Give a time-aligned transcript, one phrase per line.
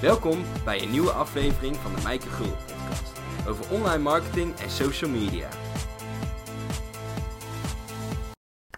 [0.00, 5.10] Welkom bij een nieuwe aflevering van de Mijke Gul podcast over online marketing en social
[5.10, 5.48] media.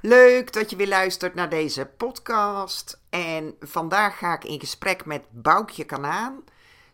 [0.00, 3.02] Leuk dat je weer luistert naar deze podcast.
[3.10, 6.44] En vandaag ga ik in gesprek met Boukje Kanaan.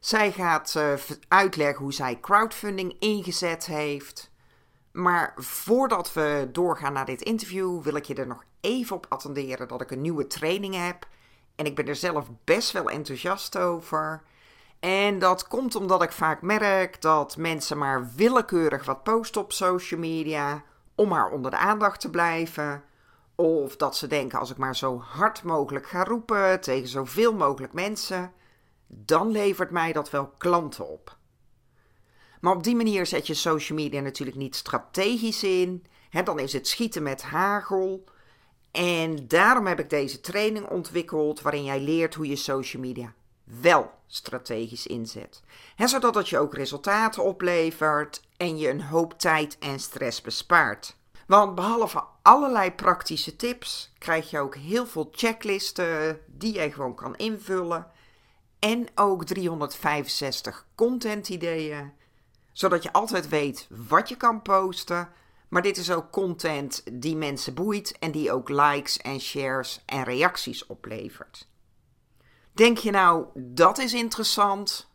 [0.01, 0.93] Zij gaat uh,
[1.29, 4.31] uitleggen hoe zij crowdfunding ingezet heeft.
[4.93, 9.69] Maar voordat we doorgaan naar dit interview, wil ik je er nog even op attenderen
[9.69, 11.07] dat ik een nieuwe training heb.
[11.59, 14.23] En ik ben er zelf best wel enthousiast over.
[14.81, 20.01] En dat komt omdat ik vaak merk dat mensen maar willekeurig wat posten op social
[20.01, 20.63] media
[20.95, 22.83] om maar onder de aandacht te blijven.
[23.35, 27.73] Of dat ze denken als ik maar zo hard mogelijk ga roepen tegen zoveel mogelijk
[27.73, 28.33] mensen,
[28.87, 31.17] dan levert mij dat wel klanten op.
[32.41, 35.87] Maar op die manier zet je social media natuurlijk niet strategisch in.
[36.25, 38.05] dan is het schieten met hagel.
[38.71, 43.13] En daarom heb ik deze training ontwikkeld waarin jij leert hoe je social media
[43.45, 45.43] wel strategisch inzet.
[45.77, 50.97] zodat het je ook resultaten oplevert en je een hoop tijd en stress bespaart.
[51.27, 57.17] Want behalve allerlei praktische tips krijg je ook heel veel checklisten die je gewoon kan
[57.17, 57.87] invullen.
[58.59, 61.93] En ook 365 content ideeën,
[62.53, 65.09] zodat je altijd weet wat je kan posten.
[65.49, 70.03] Maar dit is ook content die mensen boeit en die ook likes en shares en
[70.03, 71.49] reacties oplevert.
[72.53, 74.91] Denk je nou, dat is interessant?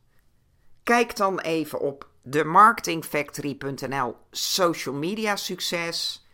[0.84, 6.28] Kijk dan even op de marketingfactory.nl social media succes.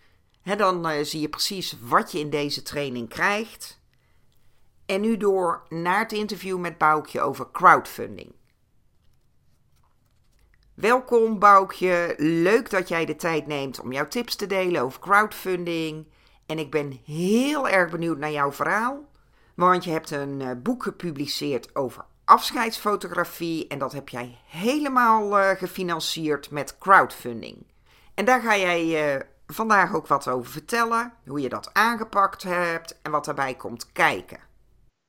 [0.58, 3.80] dan uh, zie je precies wat je in deze training krijgt.
[4.86, 8.34] En nu door naar het interview met Boukje over crowdfunding.
[10.80, 16.08] Welkom Boukje, leuk dat jij de tijd neemt om jouw tips te delen over crowdfunding.
[16.46, 19.10] En ik ben heel erg benieuwd naar jouw verhaal.
[19.56, 25.50] Want je hebt een uh, boek gepubliceerd over afscheidsfotografie en dat heb jij helemaal uh,
[25.50, 27.66] gefinancierd met crowdfunding.
[28.14, 33.00] En daar ga jij uh, vandaag ook wat over vertellen, hoe je dat aangepakt hebt
[33.02, 34.40] en wat daarbij komt kijken.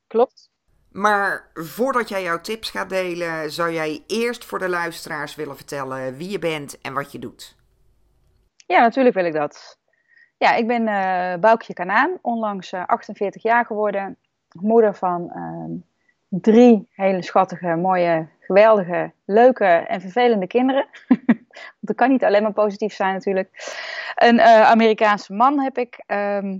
[0.07, 0.50] Klopt.
[0.91, 6.17] Maar voordat jij jouw tips gaat delen, zou jij eerst voor de luisteraars willen vertellen
[6.17, 7.55] wie je bent en wat je doet?
[8.67, 9.79] Ja, natuurlijk wil ik dat.
[10.37, 14.17] Ja, ik ben uh, Boukje Kanaan, onlangs 48 jaar geworden
[14.59, 15.71] moeder van ehm,
[16.27, 20.87] drie hele schattige, mooie, geweldige, leuke en vervelende kinderen.
[21.47, 23.49] Want dat kan niet alleen maar positief zijn natuurlijk.
[24.15, 26.03] Een uh, Amerikaanse man heb ik.
[26.05, 26.57] Ehm,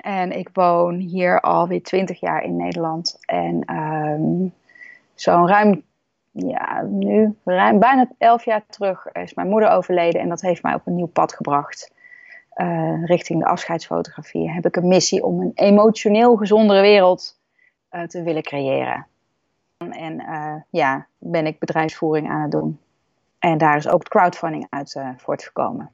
[0.00, 3.18] en ik woon hier alweer twintig jaar in Nederland.
[3.20, 4.52] En um,
[5.14, 5.82] zo'n ruim,
[6.30, 10.20] ja, nu, ruim, bijna elf jaar terug is mijn moeder overleden.
[10.20, 11.92] En dat heeft mij op een nieuw pad gebracht.
[12.56, 17.38] Uh, richting de afscheidsfotografie, heb ik een missie om een emotioneel gezondere wereld
[17.90, 19.06] uh, te willen creëren.
[19.76, 22.78] En uh, ja, ben ik bedrijfsvoering aan het doen.
[23.38, 25.90] En daar is ook crowdfunding uit voortgekomen.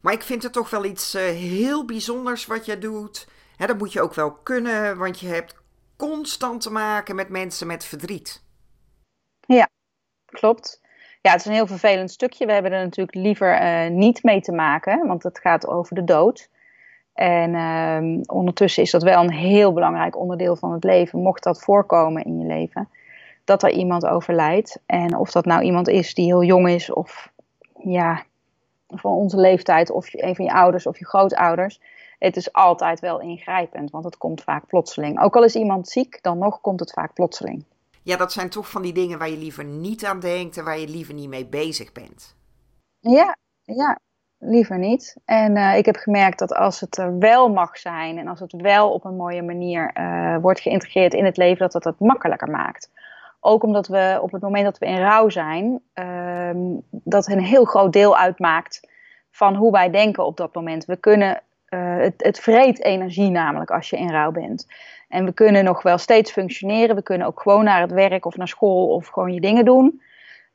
[0.00, 3.28] Maar ik vind het toch wel iets heel bijzonders wat je doet.
[3.56, 5.54] Hè, dat moet je ook wel kunnen, want je hebt
[5.96, 8.42] constant te maken met mensen met verdriet.
[9.46, 9.68] Ja,
[10.24, 10.80] klopt
[11.22, 12.46] ja, het is een heel vervelend stukje.
[12.46, 16.04] We hebben er natuurlijk liever uh, niet mee te maken, want het gaat over de
[16.04, 16.48] dood.
[17.14, 21.62] En uh, ondertussen is dat wel een heel belangrijk onderdeel van het leven, mocht dat
[21.62, 22.88] voorkomen in je leven,
[23.44, 24.82] dat er iemand overlijdt.
[24.86, 27.32] En of dat nou iemand is die heel jong is, of
[27.84, 28.22] ja,
[28.94, 31.80] van onze leeftijd, of een van je ouders of je grootouders.
[32.18, 35.20] Het is altijd wel ingrijpend, want het komt vaak plotseling.
[35.20, 37.64] Ook al is iemand ziek, dan nog komt het vaak plotseling
[38.02, 40.78] ja, dat zijn toch van die dingen waar je liever niet aan denkt en waar
[40.78, 42.36] je liever niet mee bezig bent.
[43.00, 43.98] Ja, ja,
[44.38, 45.16] liever niet.
[45.24, 48.52] En uh, ik heb gemerkt dat als het er wel mag zijn en als het
[48.52, 52.50] wel op een mooie manier uh, wordt geïntegreerd in het leven, dat dat het makkelijker
[52.50, 52.90] maakt.
[53.40, 56.50] Ook omdat we op het moment dat we in rouw zijn, uh,
[56.90, 58.88] dat een heel groot deel uitmaakt
[59.30, 60.84] van hoe wij denken op dat moment.
[60.84, 64.66] We kunnen, uh, het, het vreet energie namelijk als je in rouw bent.
[65.08, 66.96] En we kunnen nog wel steeds functioneren.
[66.96, 70.02] We kunnen ook gewoon naar het werk of naar school of gewoon je dingen doen.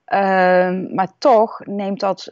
[0.05, 2.27] Ehm, maar toch neemt dat,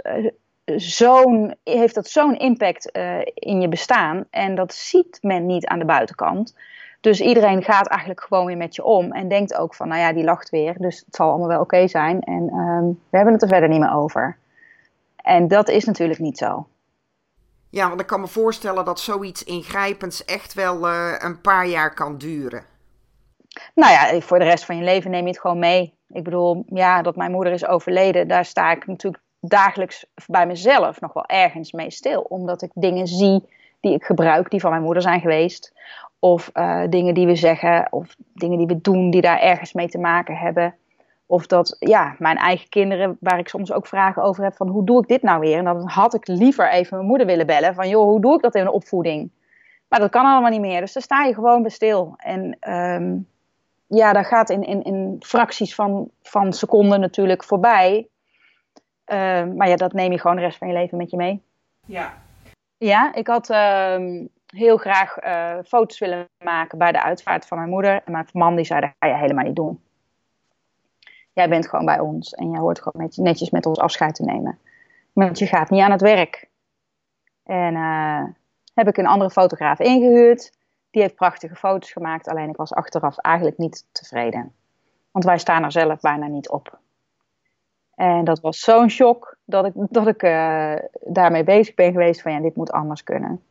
[0.65, 4.25] zo'n, heeft dat zo'n impact uh, in je bestaan.
[4.29, 6.55] En dat ziet men niet aan de buitenkant.
[7.03, 9.11] Dus iedereen gaat eigenlijk gewoon weer met je om.
[9.11, 10.75] En denkt ook van, nou ja, die lacht weer.
[10.77, 12.21] Dus het zal allemaal wel oké zijn.
[12.21, 14.37] En um, we hebben het er verder niet meer over.
[15.15, 16.67] En dat is natuurlijk niet zo.
[17.69, 21.93] Ja, want ik kan me voorstellen dat zoiets ingrijpends echt wel uh, een paar jaar
[21.93, 22.63] kan duren.
[23.75, 25.93] Nou ja, voor de rest van je leven neem je het gewoon mee.
[26.09, 31.01] Ik bedoel, ja, dat mijn moeder is overleden, daar sta ik natuurlijk dagelijks bij mezelf
[31.01, 32.21] nog wel ergens mee stil.
[32.21, 33.47] Omdat ik dingen zie
[33.79, 35.73] die ik gebruik, die van mijn moeder zijn geweest.
[36.23, 39.87] Of uh, dingen die we zeggen, of dingen die we doen, die daar ergens mee
[39.87, 40.75] te maken hebben.
[41.25, 44.85] Of dat, ja, mijn eigen kinderen, waar ik soms ook vragen over heb van hoe
[44.85, 45.57] doe ik dit nou weer?
[45.57, 48.41] En dan had ik liever even mijn moeder willen bellen van joh, hoe doe ik
[48.41, 49.31] dat in een opvoeding?
[49.87, 50.79] Maar dat kan allemaal niet meer.
[50.79, 52.13] Dus daar sta je gewoon bij stil.
[52.17, 53.15] En ehm,
[53.87, 58.07] ja, dat gaat in, in, in fracties van, van seconden natuurlijk voorbij.
[59.05, 61.41] Ehm, maar ja, dat neem je gewoon de rest van je leven met je mee.
[61.85, 62.13] Ja.
[62.77, 67.69] Ja, ik had ehm, heel graag uh, foto's willen maken bij de uitvaart van mijn
[67.69, 68.01] moeder.
[68.05, 69.81] En mijn man die zei, dat ga je helemaal niet doen.
[71.33, 74.59] Jij bent gewoon bij ons en jij hoort gewoon netjes met ons afscheid te nemen.
[75.13, 76.49] Want je gaat niet aan het werk.
[77.43, 78.23] En uh,
[78.73, 80.57] heb ik een andere fotograaf ingehuurd.
[80.91, 84.53] Die heeft prachtige foto's gemaakt, alleen ik was achteraf eigenlijk niet tevreden.
[85.11, 86.79] Want wij staan er zelf bijna niet op.
[87.95, 92.31] En dat was zo'n shock dat ik, dat ik uh, daarmee bezig ben geweest van
[92.31, 93.43] ja, dit moet anders kunnen.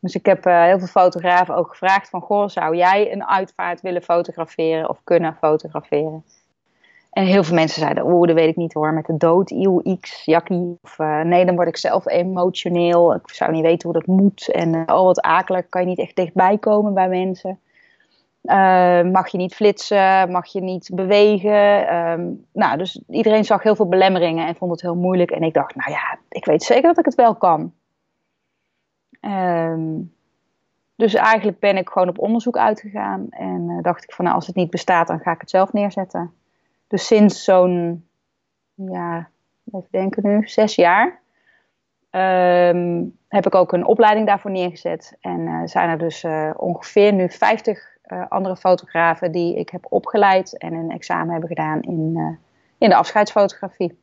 [0.00, 3.80] Dus ik heb uh, heel veel fotografen ook gevraagd van goh, zou jij een uitvaart
[3.80, 6.24] willen fotograferen of kunnen fotograferen?
[7.12, 9.96] En heel veel mensen zeiden, oeh, dat weet ik niet hoor, met de dood, iu,
[10.00, 10.78] x, jakkie.
[10.82, 13.14] Of uh, nee, dan word ik zelf emotioneel.
[13.14, 14.50] Ik zou niet weten hoe dat moet.
[14.52, 17.60] En uh, oh, wat akelig, kan je niet echt dichtbij komen bij mensen.
[19.12, 21.94] Mag je niet flitsen, mag je niet bewegen.
[21.94, 25.30] Um, nou, dus iedereen zag heel veel belemmeringen en vond het heel moeilijk.
[25.30, 27.72] En ik dacht, nou ja, ik weet zeker dat ik het wel kan.
[29.20, 30.12] Um,
[30.96, 33.26] dus eigenlijk ben ik gewoon op onderzoek uitgegaan.
[33.30, 36.32] En dacht ik van, nou, als het niet bestaat, dan ga ik het zelf neerzetten.
[36.86, 38.06] Dus sinds zo'n,
[38.74, 39.28] ja,
[39.64, 41.20] even denken nu, zes jaar.
[42.10, 45.16] Um, heb ik ook een opleiding daarvoor neergezet.
[45.20, 49.86] En uh, zijn er dus uh, ongeveer nu 50 uh, andere fotografen die ik heb
[49.88, 52.38] opgeleid en een examen hebben gedaan in,
[52.78, 53.98] in de afscheidsfotografie.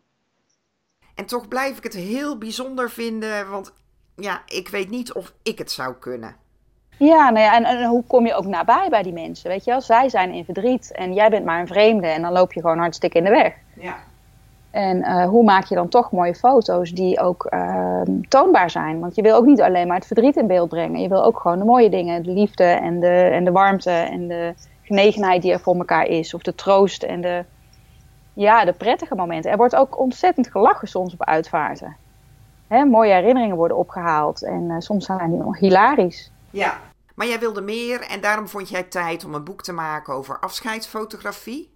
[1.15, 3.73] En toch blijf ik het heel bijzonder vinden, want
[4.15, 6.35] ja, ik weet niet of ik het zou kunnen.
[6.97, 9.49] Ja, nou ja en, en, hoe kom je ook nabij bij die mensen?
[9.49, 12.31] Weet je wel, zij zijn in verdriet en jij bent maar een vreemde en dan
[12.31, 13.53] loop je gewoon hartstikke in de weg.
[13.73, 13.95] Ja.
[14.71, 18.99] En uh, hoe maak je dan toch mooie foto's die ook uh, toonbaar zijn?
[18.99, 21.01] Want je wil ook niet alleen maar het verdriet in beeld brengen.
[21.01, 24.27] Je wil ook gewoon de mooie dingen, de liefde en de, en de warmte en
[24.27, 26.33] de genegenheid die er voor elkaar is.
[26.33, 27.45] Of de troost en de,
[28.33, 29.51] ja, de prettige momenten.
[29.51, 31.95] Er wordt ook ontzettend gelachen soms op uitvaarten.
[32.67, 36.31] Hè, mooie herinneringen worden opgehaald en uh, soms zijn die nog hilarisch.
[36.49, 36.79] Ja,
[37.15, 40.39] maar jij wilde meer en daarom vond jij tijd om een boek te maken over
[40.39, 41.73] afscheidsfotografie?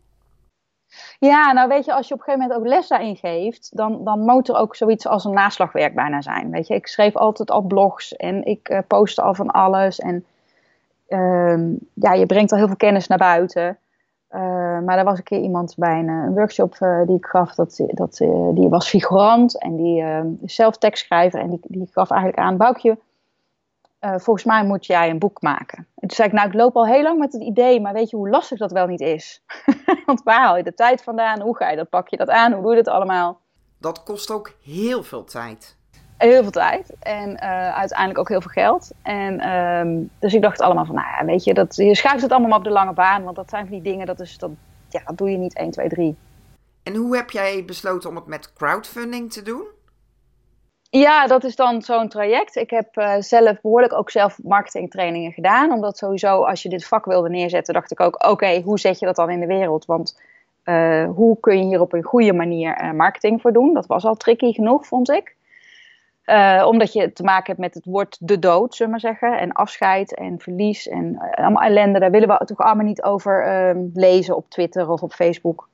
[1.19, 4.03] Ja, nou weet je, als je op een gegeven moment ook les daarin geeft, dan,
[4.03, 6.51] dan moet er ook zoiets als een naslagwerk bijna zijn.
[6.51, 10.00] Weet je, ik schreef altijd al blogs en ik uh, postte al van alles.
[10.00, 10.25] En
[11.09, 13.77] uh, ja, je brengt al heel veel kennis naar buiten.
[14.36, 14.40] Uh,
[14.80, 17.84] maar er was een keer iemand bij een, een workshop uh, die ik gaf, dat,
[17.88, 18.18] dat,
[18.54, 20.04] die was figurant en die
[20.42, 21.40] is zelf tekstschrijver.
[21.40, 22.98] En die, die gaf eigenlijk aan, Boukje,
[24.00, 25.78] volgens mij moet jij een boek maken.
[25.78, 28.10] En toen zei ik, nou, ik loop al heel lang met het idee, maar weet
[28.10, 29.44] je hoe lastig dat wel niet is?
[30.06, 31.42] Want waar haal je de tijd vandaan?
[31.42, 32.54] Hoe ga je dat, pak je dat aan?
[32.54, 33.40] Hoe doe je dat allemaal?
[33.78, 35.79] Dat kost ook heel veel tijd.
[36.19, 38.92] Heel veel tijd en uh, uiteindelijk ook heel veel geld.
[39.01, 42.31] En, um, dus ik dacht allemaal van, nou ja, weet je, dat, je schuift het
[42.31, 43.24] allemaal maar op de lange baan.
[43.24, 44.50] Want dat zijn van die dingen, dat, is, dat,
[44.89, 46.16] ja, dat doe je niet 1, 2, 3.
[46.83, 49.63] En hoe heb jij besloten om het met crowdfunding te doen?
[50.89, 52.56] Ja, dat is dan zo'n traject.
[52.56, 55.72] Ik heb uh, zelf behoorlijk ook zelf marketingtrainingen gedaan.
[55.72, 59.00] Omdat sowieso als je dit vak wilde neerzetten, dacht ik ook, oké, okay, hoe zet
[59.00, 59.86] je dat dan in de wereld?
[59.86, 60.22] Want
[60.65, 63.74] uh, hoe kun je hier op een goede manier marketing voor doen?
[63.74, 65.38] Dat was al tricky genoeg, vond ik.
[66.65, 69.39] Omdat je te maken hebt met het woord de dood, zullen we maar zeggen.
[69.39, 72.00] En afscheid en verlies en allemaal ellende.
[72.00, 75.69] Daar willen we toch allemaal niet over ehm, lezen op Twitter of op Facebook.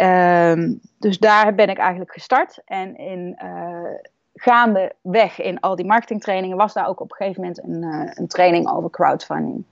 [0.00, 2.62] Um, dus daar ben ik eigenlijk gestart.
[2.64, 3.38] En in
[4.36, 8.26] gaandeweg in al die marketingtrainingen was daar ook op een gegeven moment een, uh, een
[8.26, 9.64] training over crowdfunding.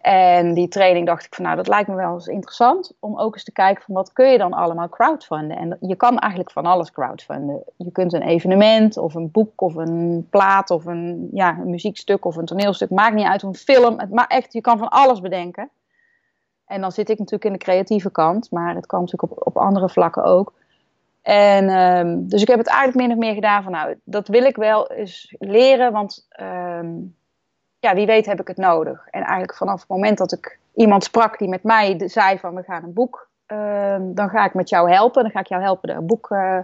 [0.00, 3.34] En die training dacht ik van nou, dat lijkt me wel eens interessant om ook
[3.34, 5.56] eens te kijken van wat kun je dan allemaal crowdfunden.
[5.56, 7.62] En je kan eigenlijk van alles crowdfunden.
[7.76, 12.24] Je kunt een evenement of een boek of een plaat of een, ja, een muziekstuk
[12.24, 13.98] of een toneelstuk, maakt niet uit, een film.
[13.98, 15.70] Het, echt, je kan van alles bedenken.
[16.66, 19.56] En dan zit ik natuurlijk in de creatieve kant, maar het kan natuurlijk op, op
[19.56, 20.52] andere vlakken ook.
[21.22, 24.44] En um, dus ik heb het eigenlijk min of meer gedaan van, nou, dat wil
[24.44, 27.16] ik wel eens leren, want um,
[27.80, 29.06] ja, wie weet heb ik het nodig.
[29.10, 32.62] En eigenlijk vanaf het moment dat ik iemand sprak die met mij zei van, we
[32.62, 35.22] gaan een boek, um, dan ga ik met jou helpen.
[35.22, 36.58] Dan ga ik jou helpen een boek uh,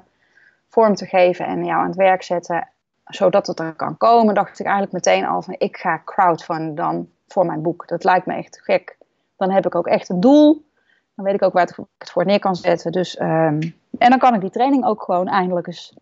[0.69, 2.69] vorm te geven en jou aan het werk zetten,
[3.05, 4.35] zodat het er kan komen.
[4.35, 7.89] Dacht ik eigenlijk meteen al van, ik ga crowdfunden dan voor mijn boek.
[7.89, 8.97] Dat lijkt me echt gek.
[9.37, 10.65] Dan heb ik ook echt een doel.
[11.15, 12.93] Dan weet ik ook waar ik het voor neer kan zetten.
[12.93, 13.59] Dus, um,
[13.99, 15.95] en dan kan ik die training ook gewoon eindelijk eens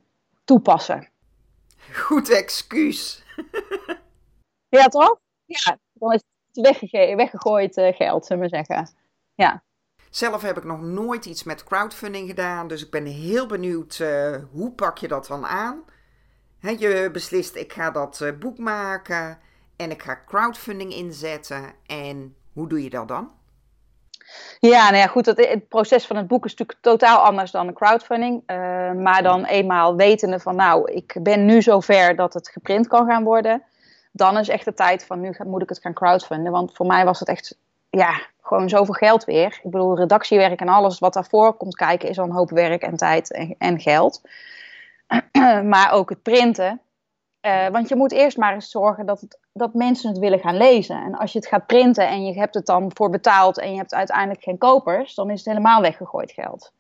[0.44, 1.08] toepassen.
[1.92, 3.21] Goed excuus.
[4.80, 5.20] Ja, toch?
[5.44, 8.90] Ja, dan is het weggege weggegooid uh, geld, zullen we zeggen.
[9.34, 9.62] Ja.
[10.10, 14.36] Zelf heb ik nog nooit iets met crowdfunding gedaan, dus ik ben heel benieuwd uh,
[14.50, 15.84] hoe pak je dat dan aan?
[16.58, 19.38] He, je beslist, ik ga dat uh, boek maken
[19.76, 21.74] en ik ga crowdfunding inzetten.
[21.86, 23.30] En hoe doe je dat dan?
[24.58, 25.26] Ja, nou ja, goed.
[25.26, 28.42] Het, het, proces van het boek is natuurlijk totaal anders dan de crowdfunding.
[28.46, 28.56] Uh,
[28.92, 33.24] maar dan eenmaal wetende van, nou, ik ben nu zover dat het geprint kan gaan
[33.24, 33.62] worden.
[34.12, 36.52] Dan is echt de tijd van, nu moet ik het gaan crowdfunden.
[36.52, 37.56] Want voor mij was het echt,
[37.90, 39.60] ja, gewoon zoveel geld weer.
[39.62, 42.96] Ik bedoel, redactiewerk en alles wat daarvoor komt kijken is al een hoop werk en
[42.96, 44.20] tijd en, en geld.
[45.72, 46.80] maar ook het printen.
[47.46, 50.56] Uh, want je moet eerst maar eens zorgen dat, het, dat mensen het willen gaan
[50.56, 50.96] lezen.
[50.96, 53.76] En als je het gaat printen en je hebt het dan voor betaald en je
[53.76, 56.72] hebt uiteindelijk geen kopers, dan is het helemaal weggegooid geld.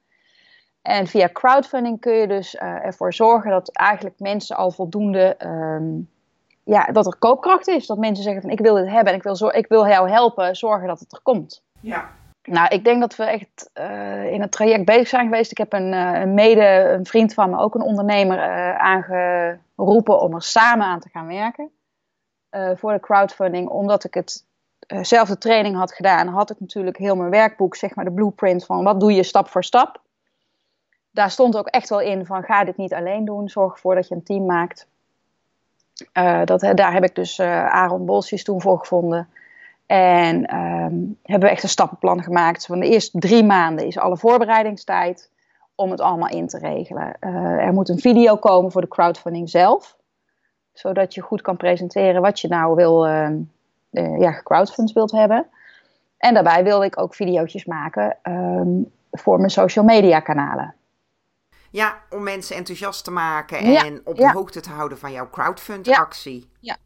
[0.82, 6.10] En via crowdfunding kun je dus uh, ervoor zorgen dat eigenlijk mensen al voldoende, um,
[6.64, 7.86] ja, dat er koopkracht is.
[7.86, 10.56] Dat mensen zeggen van ik wil dit hebben en ik wil, ik wil jou helpen
[10.56, 11.62] zorgen dat het er komt.
[11.80, 12.10] Ja.
[12.42, 15.50] Nou, ik denk dat we echt uh, in het traject bezig zijn geweest.
[15.50, 16.64] Ik heb een, uh, een, mede,
[16.98, 21.26] een vriend van me, ook een ondernemer, uh, aangeroepen om er samen aan te gaan
[21.26, 21.70] werken.
[22.76, 24.44] voor de crowdfunding, omdat ik het
[25.00, 28.64] zelf de training had gedaan, had ik natuurlijk heel mijn werkboek, zeg maar de blueprint
[28.64, 30.00] van wat doe je stap voor stap.
[31.10, 34.08] Daar stond ook echt wel in van ga dit niet alleen doen, zorg ervoor dat
[34.08, 34.86] je een team maakt.
[36.44, 39.28] Dat, daar heb ik dus Aaron Bolsjes toen voor gevonden.
[39.86, 42.66] En um, hebben we echt een stappenplan gemaakt.
[42.66, 45.30] Van de eerste drie maanden is alle voorbereidingstijd
[45.74, 47.16] om het allemaal in te regelen.
[47.20, 49.96] Uh, er moet een video komen voor de crowdfunding zelf.
[50.72, 53.30] Zodat je goed kan presenteren wat je nou wil, uh,
[54.18, 55.46] ja, gecrowdfund wilt hebben.
[56.18, 60.74] En daarbij wilde ik ook video's maken um, voor mijn social media kanalen.
[61.72, 64.32] Ja, om mensen enthousiast te maken en ja, op de ja.
[64.32, 66.50] hoogte te houden van jouw crowdfund actie.
[66.60, 66.76] Ja,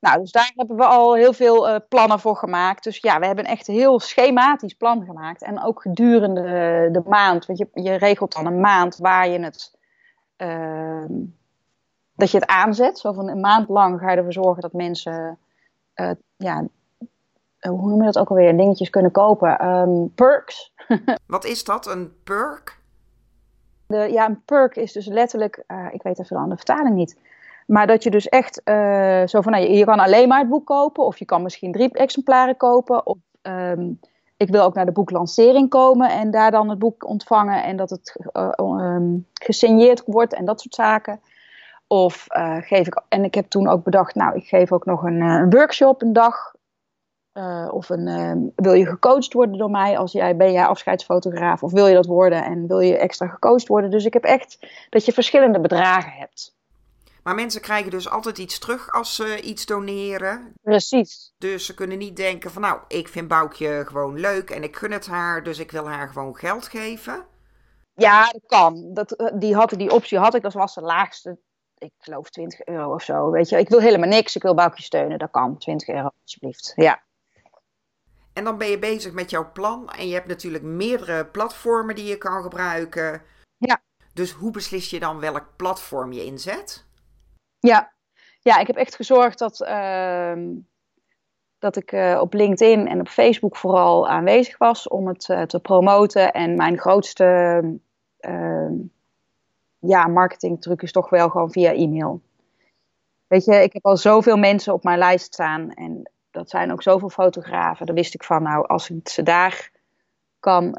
[0.00, 2.84] nou, dus daar hebben we al heel veel uh, plannen voor gemaakt.
[2.84, 5.42] Dus ja, we hebben echt een heel schematisch plan gemaakt.
[5.42, 6.42] En ook gedurende
[6.92, 9.78] de maand, want je, je regelt dan een maand waar je het,
[10.36, 11.04] uh,
[12.14, 12.98] dat je het aanzet.
[12.98, 15.38] Zo van een maand lang ga je ervoor zorgen dat mensen,
[15.94, 16.66] uh, ja,
[17.60, 19.66] hoe noem je dat ook alweer, dingetjes kunnen kopen.
[19.66, 20.72] Um, perks.
[21.26, 22.79] Wat is dat, een perk?
[23.90, 27.16] De, ja, een perk is dus letterlijk, ik weet even de andere vertaling niet
[27.70, 30.48] maar dat je dus echt uh, zo van, nou, je, je, kan alleen maar het
[30.48, 33.06] boek kopen, of je kan misschien drie exemplaren kopen.
[33.06, 34.00] Of um,
[34.36, 37.90] ik wil ook naar de boeklancering komen en daar dan het boek ontvangen en dat
[37.90, 38.96] het uh,
[39.34, 41.20] gesigneerd wordt en dat soort zaken.
[41.86, 42.26] Of
[42.60, 45.50] geef ik, en ik heb toen ook bedacht, nou, ik geef ook nog een, een
[45.50, 46.54] workshop een dag.
[47.70, 51.72] Of een, um, wil je gecoacht worden door mij als jij ben jij afscheidsfotograaf of
[51.72, 53.90] wil je dat worden en wil je extra gecoacht worden.
[53.90, 54.58] Dus ik heb echt
[54.90, 56.58] dat je verschillende bedragen hebt.
[57.22, 60.52] Maar mensen krijgen dus altijd iets terug als ze iets doneren.
[60.62, 61.34] Precies.
[61.38, 64.92] Dus ze kunnen niet denken van nou, ik vind Boukje gewoon leuk en ik gun
[64.92, 67.24] het haar, dus ik wil haar gewoon geld geven.
[67.94, 68.90] Ja, dat kan.
[68.94, 71.38] Dat, eh, die, had, die optie had ik, dat was de laagste,
[71.78, 73.30] ik geloof 20 euro of zo.
[73.30, 75.58] Weet je, ik wil helemaal niks, ik wil Boukje steunen, dat kan.
[75.58, 77.02] 20 euro alsjeblieft, ja.
[78.32, 82.04] En dan ben je bezig met jouw plan en je hebt natuurlijk meerdere platformen die
[82.04, 83.22] je kan gebruiken.
[83.56, 83.82] Ja.
[84.12, 86.86] Dus hoe beslis je dan welk platform je inzet?
[87.58, 87.92] Ja,
[88.40, 90.32] ja ik heb echt gezorgd dat, uh,
[91.58, 95.60] dat ik uh, op LinkedIn en op Facebook vooral aanwezig was om het uh, te
[95.60, 96.32] promoten.
[96.32, 97.62] En mijn grootste
[98.20, 98.70] uh,
[99.78, 102.22] ja, marketingtruc is toch wel gewoon via e-mail.
[103.26, 106.82] Weet je, ik heb al zoveel mensen op mijn lijst staan en dat zijn ook
[106.82, 107.86] zoveel fotografen.
[107.86, 109.70] Daar wist ik van, nou, als ik ze daar
[110.40, 110.70] kan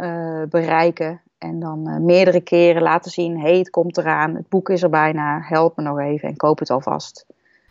[0.50, 4.70] bereiken en dan uh, meerdere keren laten zien: hé, hey, het komt eraan, het boek
[4.70, 7.25] is er bijna, help me nog even en koop het alvast.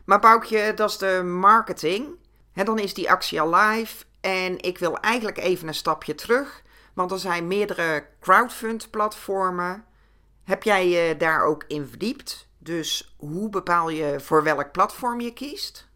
[0.04, 2.06] Maar Boukje, dat is de marketing.
[2.54, 4.04] En dan is die actie al live.
[4.20, 6.62] En ik wil eigenlijk even een stapje terug,
[6.94, 9.84] want er zijn meerdere crowdfund-platformen.
[10.44, 12.48] Heb jij je daar ook in verdiept?
[12.58, 15.88] Dus hoe bepaal je voor welk platform je kiest?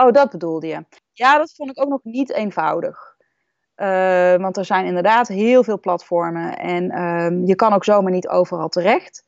[0.00, 0.84] Oh, dat bedoelde je.
[1.12, 3.16] Ja, dat vond ik ook nog niet eenvoudig.
[3.76, 8.28] Uh, want er zijn inderdaad heel veel platformen en um, je kan ook zomaar niet
[8.28, 9.24] overal terecht.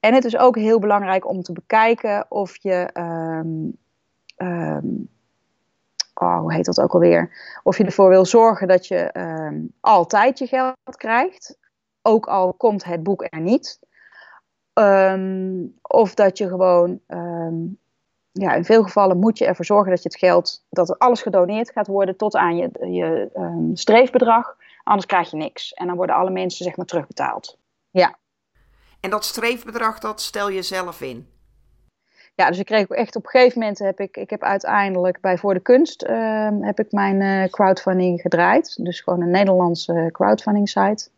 [0.00, 3.78] En het is ook heel belangrijk om te bekijken of je, um,
[4.36, 5.08] um,
[6.14, 7.32] oh, hoe heet dat ook alweer?
[7.62, 9.10] Of je ervoor wil zorgen dat je
[9.80, 11.58] altijd je geld krijgt,
[12.02, 13.78] ook al komt het boek er niet.
[15.82, 17.00] of dat je gewoon
[18.32, 21.22] ja, in veel gevallen moet je ervoor zorgen dat je het geld, dat er alles
[21.22, 24.56] gedoneerd gaat worden tot aan je, je um, streefbedrag.
[24.84, 25.72] Anders krijg je niks.
[25.72, 27.58] En dan worden alle mensen zeg maar terugbetaald.
[27.90, 28.16] Ja.
[29.00, 31.28] En dat streefbedrag, dat stel je zelf in?
[32.38, 35.20] ja, dus ik kreeg ook echt op een gegeven moment heb ik, ik heb uiteindelijk
[35.20, 38.84] bij Voor de Kunst ehm, heb ik mijn eh, crowdfunding gedraaid.
[38.84, 41.08] Dus gewoon een Nederlandse crowdfunding site.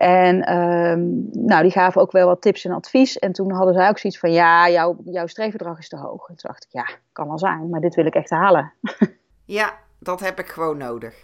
[0.00, 1.00] En ehm,
[1.46, 3.18] nou, die gaven ook wel wat tips en advies.
[3.18, 6.28] En toen hadden zij ook zoiets van, ja, jouw, jouw streefbedrag is te hoog.
[6.28, 8.72] En toen dacht ik, ja, kan wel zijn, maar dit wil ik echt halen.
[9.44, 11.14] Ja, dat heb ik gewoon nodig.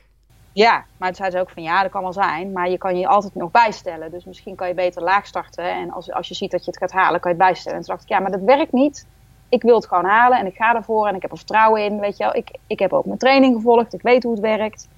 [0.52, 2.98] Ja, maar toen zei ze ook van ja, dat kan wel zijn, maar je kan
[2.98, 4.10] je altijd nog bijstellen.
[4.10, 6.80] Dus misschien kan je beter laag starten en als, als je ziet dat je het
[6.80, 7.78] gaat halen, kan je het bijstellen.
[7.78, 9.06] En toen dacht ik, ja, maar dat werkt niet.
[9.48, 12.00] Ik wil het gewoon halen en ik ga ervoor en ik heb er vertrouwen in,
[12.00, 12.34] weet je wel.
[12.34, 14.88] Ik, ik heb ook mijn training gevolgd, ik weet hoe het werkt.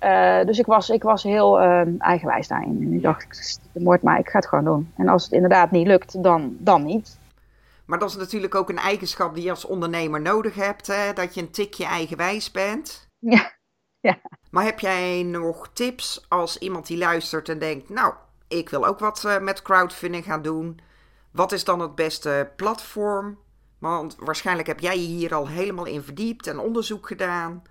[0.00, 2.82] Uh, dus ik was, ik was heel uh, eigenwijs daarin.
[2.82, 4.92] En ik dacht, het wordt maar, ik ga het gewoon doen.
[4.96, 7.18] En als het inderdaad niet lukt, dan, dan niet.
[7.86, 11.12] Maar dat is natuurlijk ook een eigenschap die je als ondernemer nodig hebt, hè?
[11.12, 13.08] dat je een tikje eigenwijs bent.
[13.18, 13.52] Ja.
[14.08, 14.18] ja.
[14.50, 18.14] Maar heb jij nog tips als iemand die luistert en denkt, nou,
[18.48, 20.80] ik wil ook wat uh, met crowdfunding gaan doen.
[21.30, 23.38] Wat is dan het beste platform?
[23.78, 27.62] Want waarschijnlijk heb jij je hier al helemaal in verdiept en onderzoek gedaan.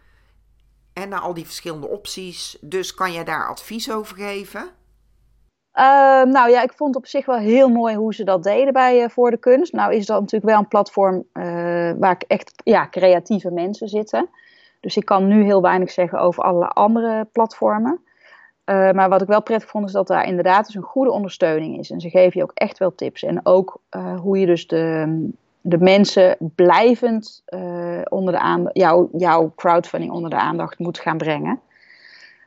[0.96, 2.58] En naar al die verschillende opties.
[2.62, 4.62] Dus kan jij daar advies over geven?
[4.62, 9.04] Uh, nou ja, ik vond op zich wel heel mooi hoe ze dat deden bij
[9.04, 9.74] uh, Voor de Kunst.
[9.74, 11.44] Nou is dat natuurlijk wel een platform uh,
[12.00, 14.30] waar echt ja, creatieve mensen zitten.
[14.80, 18.00] Dus ik kan nu heel weinig zeggen over alle andere platformen.
[18.66, 21.80] Uh, maar wat ik wel prettig vond is dat daar inderdaad dus een goede ondersteuning
[21.80, 21.92] is.
[21.92, 23.24] En ze geven je ook echt wel tips.
[23.24, 23.82] En ook
[24.22, 25.30] hoe je dus de,
[25.68, 27.44] de mensen blijvend
[28.10, 31.60] onder de aandacht, jouw, jouw crowdfunding onder de aandacht moet gaan brengen.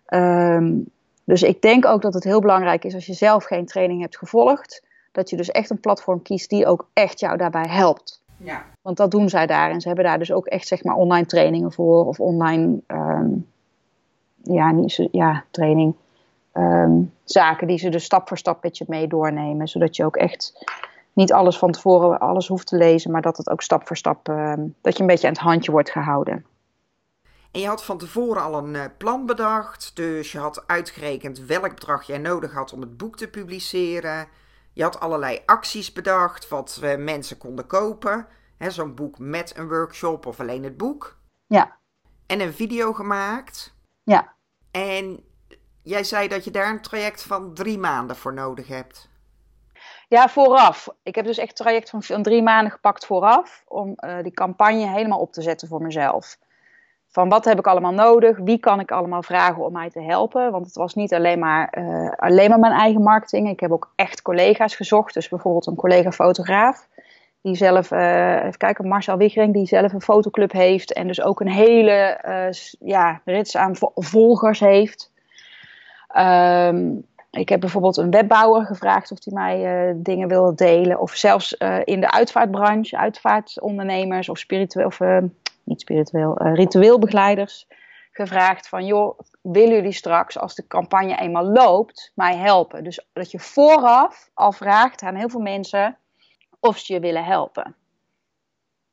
[0.09, 0.91] Um,
[1.25, 4.19] dus ik denk ook dat het heel belangrijk is als je zelf geen training hebt
[4.19, 4.83] gevolgd,
[5.13, 8.23] dat je dus echt een platform kiest die ook echt jou daarbij helpt.
[8.37, 8.65] Ja.
[8.83, 11.27] Want dat doen zij daar en ze hebben daar dus ook echt zeg maar online
[11.27, 13.47] trainingen voor of online, um,
[14.43, 15.95] ja, niet zo, ja, training.
[16.53, 20.17] Um, zaken die ze dus stap voor stap met je mee doornemen, zodat je ook
[20.17, 20.67] echt
[21.19, 24.29] niet alles van tevoren alles hoeft te lezen, maar dat het ook stap voor stap,
[24.29, 26.47] um, dat je een beetje aan het handje wordt gehouden.
[27.51, 31.75] En je had van tevoren al een uh, plan bedacht, dus je had uitgerekend welk
[31.75, 34.29] bedrag jij nodig had om het boek te publiceren.
[34.73, 38.27] Je had allerlei acties bedacht wat uh, mensen konden kopen.
[38.59, 41.19] Zo'n boek met een workshop of alleen het boek.
[41.47, 41.77] Ja.
[42.27, 43.75] En een video gemaakt.
[44.03, 44.35] Ja.
[44.71, 45.25] En
[45.83, 49.09] jij zei dat je daar een traject van drie maanden voor nodig hebt.
[50.09, 50.89] Ja, vooraf.
[51.03, 53.65] Ik heb dus echt een traject van, drie maanden gepakt vooraf.
[53.69, 56.39] Om uh, die campagne helemaal op te zetten voor mezelf
[57.09, 60.51] van wat heb ik allemaal nodig, wie kan ik allemaal vragen om mij te helpen.
[60.51, 63.49] Want het was niet alleen maar, uh, alleen maar mijn eigen marketing.
[63.49, 65.15] Ik heb ook echt collega's gezocht.
[65.15, 66.89] Dus bijvoorbeeld een collega fotograaf.
[67.41, 70.93] Die zelf, uh, even kijken, Marcel Wiggering, die zelf een fotoclub heeft.
[70.93, 72.21] En dus ook een hele
[72.81, 75.13] ja, rits aan volgers heeft.
[76.17, 81.01] Um, ik heb bijvoorbeeld een webbouwer gevraagd of hij mij dingen wil delen.
[81.01, 81.53] Of zelfs
[81.85, 84.87] in de uitvaartbranche, uitvaartondernemers of spiritueel...
[84.87, 85.01] Of,
[85.69, 87.67] niet spiritueel, ritueelbegeleiders
[88.13, 92.85] gevraagd van, joh, willen jullie straks, als de campagne eenmaal loopt, mij helpen?
[92.85, 95.97] Dus dat je vooraf al vraagt aan heel veel mensen
[96.61, 97.75] of ze je willen helpen.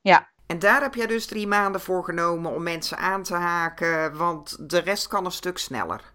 [0.01, 0.27] Ja.
[0.47, 4.69] En daar heb jij dus drie maanden voor genomen om mensen aan te haken, want
[4.69, 6.13] de rest kan een stuk sneller.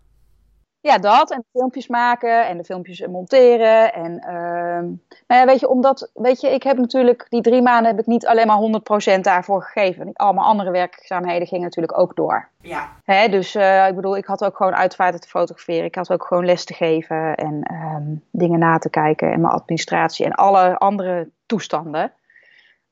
[0.83, 1.31] Ja, dat.
[1.31, 3.93] En filmpjes maken en de filmpjes monteren.
[3.93, 7.91] En uh, nou ja, weet je, omdat, weet je, ik heb natuurlijk die drie maanden
[7.91, 10.13] heb ik niet alleen maar 100% daarvoor gegeven.
[10.13, 12.49] Al mijn andere werkzaamheden gingen natuurlijk ook door.
[12.61, 12.97] Ja.
[13.05, 15.85] Hè, dus uh, ik bedoel, ik had ook gewoon uitvaarten te fotograferen.
[15.85, 19.33] Ik had ook gewoon les te geven en um, dingen na te kijken.
[19.33, 22.13] En mijn administratie en alle andere toestanden.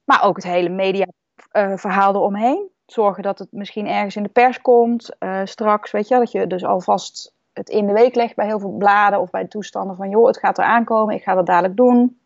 [0.05, 1.07] Maar ook het hele media
[1.53, 2.69] uh, verhaal eromheen.
[2.87, 6.19] Zorgen dat het misschien ergens in de pers komt uh, straks, weet je.
[6.19, 9.43] Dat je dus alvast het in de week legt bij heel veel bladen of bij
[9.43, 12.21] de toestanden van joh, het gaat eraan komen, ik ga dat dadelijk doen.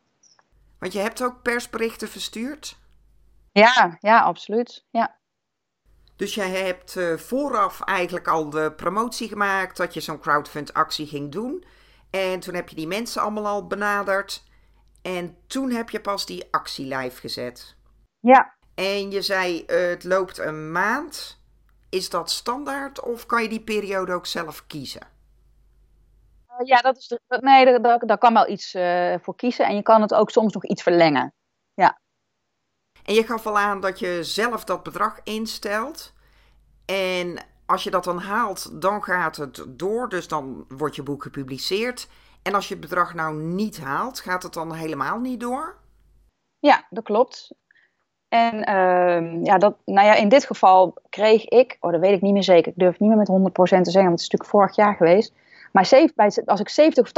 [0.79, 2.79] Want je hebt ook persberichten verstuurd?
[3.53, 4.87] Ja, ja, absoluut.
[4.91, 5.17] Ja.
[6.17, 11.07] Dus jij hebt uh, vooraf eigenlijk al de promotie gemaakt dat je zo'n crowdfund actie
[11.07, 11.65] ging doen.
[12.11, 14.45] En toen heb je die mensen allemaal al benaderd.
[15.03, 17.77] En toen heb je pas die actie live gezet.
[18.21, 18.55] Ja.
[18.75, 21.41] En je zei uh, het loopt een maand.
[21.89, 25.12] Is dat standaard of kan je die periode ook zelf kiezen?
[26.65, 29.67] Ja, dat is de, nee, daar, daar kan wel iets uh, voor kiezen.
[29.67, 31.35] En je kan het ook soms nog iets verlengen.
[31.75, 32.01] Ja.
[33.05, 36.13] En je gaf al aan dat je zelf dat bedrag instelt.
[36.85, 40.09] En als je dat dan haalt, dan gaat het door.
[40.09, 42.09] Dus dan wordt je boek gepubliceerd.
[42.43, 45.77] En als je het bedrag nou niet haalt, gaat het dan helemaal niet door?
[46.59, 47.55] Ja, dat klopt.
[48.29, 52.21] En uh, ja, dat, nou ja, in dit geval kreeg ik, oh dat weet ik
[52.21, 54.29] niet meer zeker, ik durf het niet meer met 100% te zeggen, want het is
[54.29, 55.35] natuurlijk vorig jaar geweest.
[55.73, 55.89] Maar
[56.45, 57.11] als ik 70 of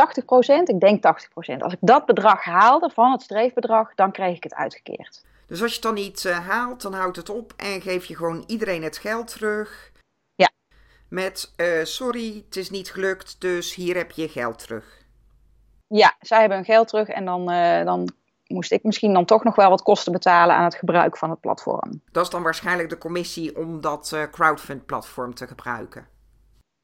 [0.58, 4.42] 80% ik denk 80% als ik dat bedrag haalde van het streefbedrag, dan kreeg ik
[4.42, 5.24] het uitgekeerd.
[5.46, 8.16] Dus als je het dan niet uh, haalt, dan houdt het op en geef je
[8.16, 9.92] gewoon iedereen het geld terug.
[10.34, 10.50] Ja.
[11.08, 15.02] Met, uh, sorry, het is niet gelukt, dus hier heb je je geld terug.
[15.86, 18.08] Ja, zij hebben hun geld terug en dan, uh, dan
[18.46, 21.40] moest ik misschien dan toch nog wel wat kosten betalen aan het gebruik van het
[21.40, 22.02] platform.
[22.12, 26.06] Dat is dan waarschijnlijk de commissie om dat uh, crowdfund-platform te gebruiken.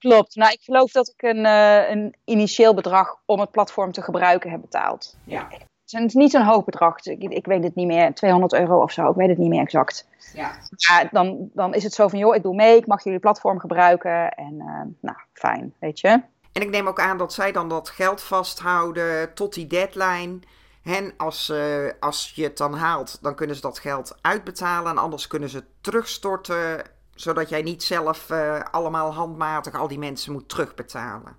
[0.01, 0.35] Klopt.
[0.35, 4.51] Nou, ik geloof dat ik een, uh, een initieel bedrag om het platform te gebruiken
[4.51, 5.17] heb betaald.
[5.25, 5.49] Ja.
[5.85, 7.05] Het is niet zo'n hoog bedrag.
[7.05, 8.15] Ik, ik, weet het niet meer.
[8.15, 9.11] 200 euro of zo.
[9.11, 10.09] Ik weet het niet meer exact.
[10.35, 10.53] Ja.
[10.77, 12.77] ja dan, dan is het zo van, joh, ik doe mee.
[12.77, 14.31] Ik mag jullie platform gebruiken.
[14.31, 16.09] En uh, nou, fijn, weet je.
[16.53, 20.39] En ik neem ook aan dat zij dan dat geld vasthouden tot die deadline.
[20.85, 24.91] En als, uh, als je het dan haalt, dan kunnen ze dat geld uitbetalen.
[24.91, 26.83] En anders kunnen ze het terugstorten.
[27.21, 31.37] Zodat jij niet zelf uh, allemaal handmatig al die mensen moet terugbetalen.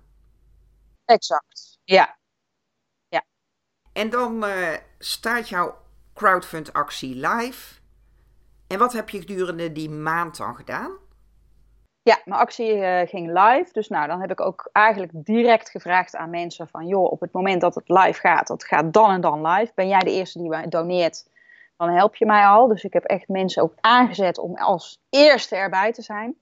[1.04, 2.16] Exact, ja.
[3.08, 3.24] ja.
[3.92, 5.76] En dan uh, staat jouw
[6.14, 7.80] crowdfund actie live.
[8.66, 10.92] En wat heb je gedurende die maand dan gedaan?
[12.02, 13.68] Ja, mijn actie uh, ging live.
[13.72, 16.86] Dus nou, dan heb ik ook eigenlijk direct gevraagd aan mensen van...
[16.86, 19.72] joh, op het moment dat het live gaat, dat gaat dan en dan live.
[19.74, 21.30] Ben jij de eerste die doneert,
[21.86, 22.68] dan help je mij al.
[22.68, 26.34] Dus ik heb echt mensen ook aangezet om als eerste erbij te zijn.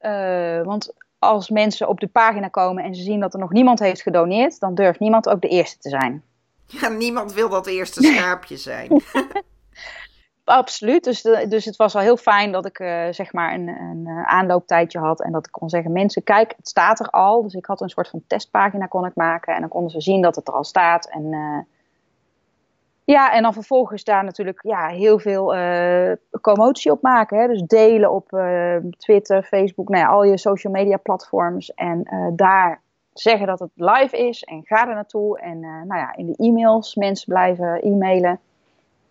[0.00, 3.78] Uh, want als mensen op de pagina komen en ze zien dat er nog niemand
[3.78, 4.60] heeft gedoneerd...
[4.60, 6.22] dan durft niemand ook de eerste te zijn.
[6.66, 8.90] Ja, niemand wil dat eerste schaapje zijn.
[10.44, 11.04] Absoluut.
[11.04, 14.08] Dus, de, dus het was al heel fijn dat ik uh, zeg maar een, een
[14.26, 15.22] aanlooptijdje had.
[15.22, 17.42] En dat ik kon zeggen, mensen, kijk, het staat er al.
[17.42, 19.54] Dus ik had een soort van testpagina kon ik maken.
[19.54, 21.08] En dan konden ze zien dat het er al staat.
[21.08, 21.34] En
[23.12, 27.38] ja, en dan vervolgens daar natuurlijk ja, heel veel uh, commotie op maken.
[27.38, 27.46] Hè?
[27.46, 28.28] Dus delen op
[28.96, 31.74] Twitter, Facebook, nou ja, al je social media platforms.
[31.74, 34.44] En daar zeggen dat het live is.
[34.44, 35.38] En ga er naartoe.
[35.38, 38.40] En nou ja, in de e-mails mensen blijven e-mailen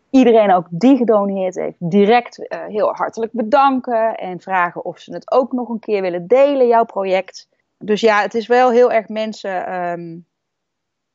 [0.10, 5.51] iedereen ook die gedoneerd heeft, direct heel hartelijk bedanken en vragen of ze het ook
[5.51, 7.47] nog een keer willen delen, jouw project.
[7.77, 10.25] Dus ja, het is wel heel erg mensen um,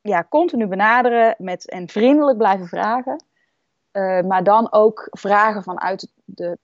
[0.02, 3.24] ja, continu benaderen met, en vriendelijk blijven vragen.
[3.92, 6.58] Uh, maar dan ook vragen vanuit de,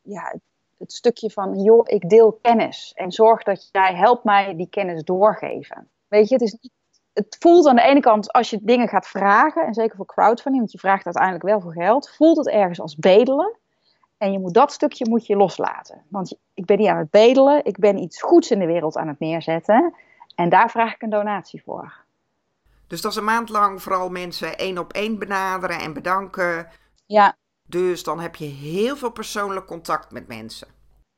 [0.00, 0.34] ja,
[0.78, 5.02] het stukje van, joh, ik deel kennis en zorg dat jij helpt mij die kennis
[5.02, 5.88] doorgeven.
[6.08, 6.58] Weet je, het is
[7.12, 10.58] het voelt aan de ene kant, als je dingen gaat vragen, en zeker voor crowdfunding,
[10.58, 13.56] want je vraagt uiteindelijk wel voor geld, voelt het ergens als bedelen.
[14.18, 16.02] En je moet dat stukje moet je loslaten.
[16.08, 19.08] Want ik ben niet aan het bedelen, ik ben iets goeds in de wereld aan
[19.08, 19.94] het neerzetten.
[20.34, 22.01] En daar vraag ik een donatie voor.
[22.92, 26.68] Dus dat is een maand lang vooral mensen één op één benaderen en bedanken.
[27.06, 27.36] Ja.
[27.68, 30.68] Dus dan heb je heel veel persoonlijk contact met mensen.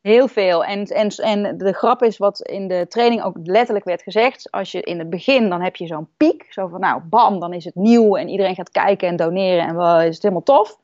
[0.00, 0.64] Heel veel.
[0.64, 4.50] En, en, en de grap is wat in de training ook letterlijk werd gezegd.
[4.50, 6.46] Als je in het begin, dan heb je zo'n piek.
[6.48, 9.76] Zo van, nou, bam, dan is het nieuw en iedereen gaat kijken en doneren en
[9.76, 10.78] wel is het helemaal tof.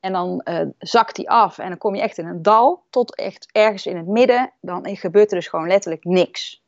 [0.00, 3.16] En dan uh, zakt die af en dan kom je echt in een dal tot
[3.16, 4.52] echt ergens in het midden.
[4.60, 6.61] Dan gebeurt er dus gewoon letterlijk niks.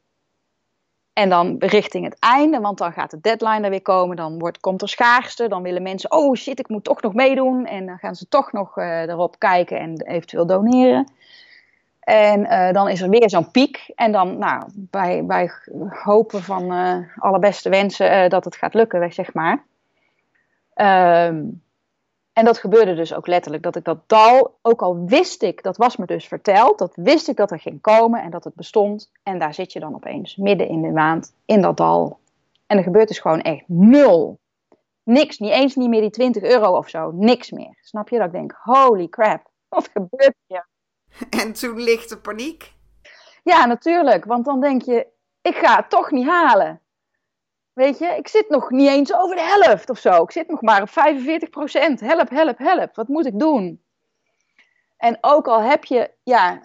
[1.15, 4.17] En dan richting het einde, want dan gaat de deadline er weer komen.
[4.17, 5.49] Dan wordt, komt er schaarste.
[5.49, 7.67] Dan willen mensen, oh shit, ik moet toch nog meedoen.
[7.67, 11.13] En dan gaan ze toch nog uh, erop kijken en eventueel doneren.
[12.01, 13.93] En uh, dan is er weer zo'n piek.
[13.95, 15.51] En dan, nou, wij, wij
[15.89, 19.63] hopen van uh, alle beste wensen dat het gaat lukken, zeg maar.
[20.77, 21.63] Um,
[22.35, 25.77] en dat gebeurde dus ook letterlijk, dat ik dat dal, ook al wist ik, dat
[25.77, 29.11] was me dus verteld, dat wist ik dat er ging komen en dat het bestond.
[29.23, 32.19] En daar zit je dan opeens, midden in de maand, in dat dal.
[32.67, 34.39] En er gebeurt dus gewoon echt nul.
[35.03, 37.79] Niks, niet eens niet meer die 20 euro of zo, niks meer.
[37.81, 38.17] Snap je?
[38.19, 40.67] Dat ik denk, holy crap, wat gebeurt hier?
[41.31, 42.73] En toen ligt de paniek?
[43.43, 44.25] Ja, natuurlijk.
[44.25, 45.07] Want dan denk je,
[45.43, 46.81] ik ga het toch niet halen.
[47.75, 50.23] Weet je, ik zit nog niet eens over de helft of zo.
[50.23, 52.01] Ik zit nog maar op 45 procent.
[52.01, 52.95] Help, help, help.
[52.95, 53.83] Wat moet ik doen?
[54.97, 56.63] En ook al heb je ja,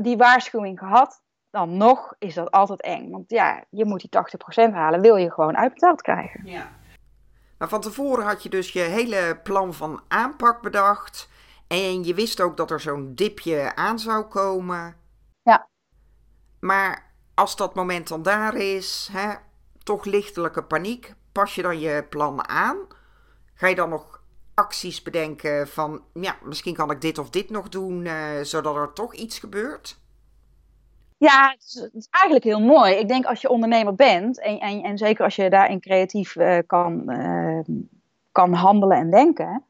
[0.00, 3.10] die waarschuwing gehad, dan nog is dat altijd eng.
[3.10, 4.10] Want ja, je moet die
[4.70, 6.40] 80% halen, wil je gewoon uitbetaald krijgen.
[6.44, 6.70] Ja.
[7.58, 11.28] Maar van tevoren had je dus je hele plan van aanpak bedacht.
[11.66, 14.96] En je wist ook dat er zo'n dipje aan zou komen.
[15.42, 15.68] Ja.
[16.60, 19.34] Maar als dat moment dan daar is, hè,
[19.82, 22.76] toch lichtelijke paniek, pas je dan je plan aan?
[23.54, 24.20] Ga je dan nog
[24.54, 28.92] acties bedenken van, ja, misschien kan ik dit of dit nog doen, uh, zodat er
[28.92, 30.00] toch iets gebeurt?
[31.18, 32.94] Ja, het is, eigenlijk heel mooi.
[32.94, 36.58] Ik denk als je ondernemer bent, en, en, en zeker als je daarin creatief uh,
[36.66, 37.60] kan, uh,
[38.32, 39.64] kan handelen en denken,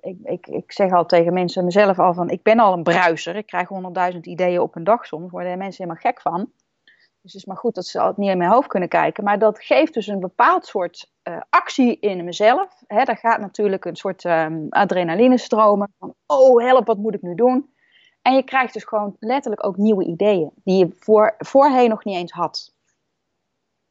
[0.00, 3.36] ik, ik, ik zeg al tegen mensen mezelf al van, ik ben al een bruiser.
[3.36, 5.30] Ik krijg honderdduizend ideeën op een dag soms.
[5.30, 6.50] Worden mensen helemaal gek van.
[7.22, 9.24] Dus het is maar goed dat ze het niet in mijn hoofd kunnen kijken.
[9.24, 12.82] Maar dat geeft dus een bepaald soort uh, actie in mezelf.
[12.86, 15.94] Hè, daar gaat natuurlijk een soort um, adrenaline stromen.
[15.98, 17.70] Van, oh help, wat moet ik nu doen?
[18.22, 20.50] En je krijgt dus gewoon letterlijk ook nieuwe ideeën.
[20.64, 22.74] Die je voor, voorheen nog niet eens had.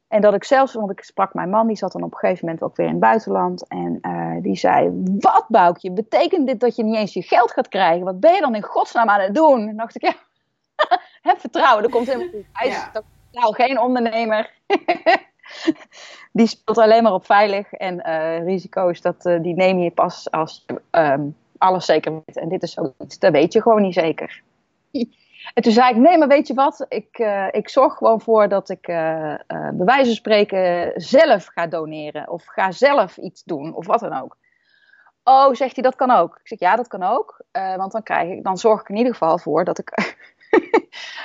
[0.07, 2.45] En dat ik zelfs, want ik sprak mijn man, die zat dan op een gegeven
[2.45, 3.67] moment ook weer in het buitenland.
[3.67, 7.67] En uh, die zei, wat Boukje, betekent dit dat je niet eens je geld gaat
[7.67, 8.05] krijgen?
[8.05, 9.67] Wat ben je dan in godsnaam aan het doen?
[9.67, 10.13] En dacht ik, ja,
[11.29, 12.45] heb vertrouwen, dat komt helemaal goed.
[12.51, 13.01] Hij is ja.
[13.31, 14.49] Nou geen ondernemer.
[16.31, 17.73] die speelt alleen maar op veilig.
[17.73, 22.37] En uh, risico's, dat, uh, die neem je pas als je um, alles zeker weet.
[22.37, 24.41] En dit is zoiets, dat weet je gewoon niet zeker.
[25.53, 26.85] En toen zei ik, nee, maar weet je wat?
[26.89, 32.29] Ik, uh, ik zorg gewoon voor dat ik bij wijze van spreken zelf ga doneren.
[32.29, 34.37] Of ga zelf iets doen, of wat dan ook.
[35.23, 36.35] Oh, zegt hij, dat kan ook.
[36.35, 37.43] Ik zeg, ja, dat kan ook.
[37.51, 40.15] want dan, krijg ik, dan zorg ik in ieder geval voor dat ik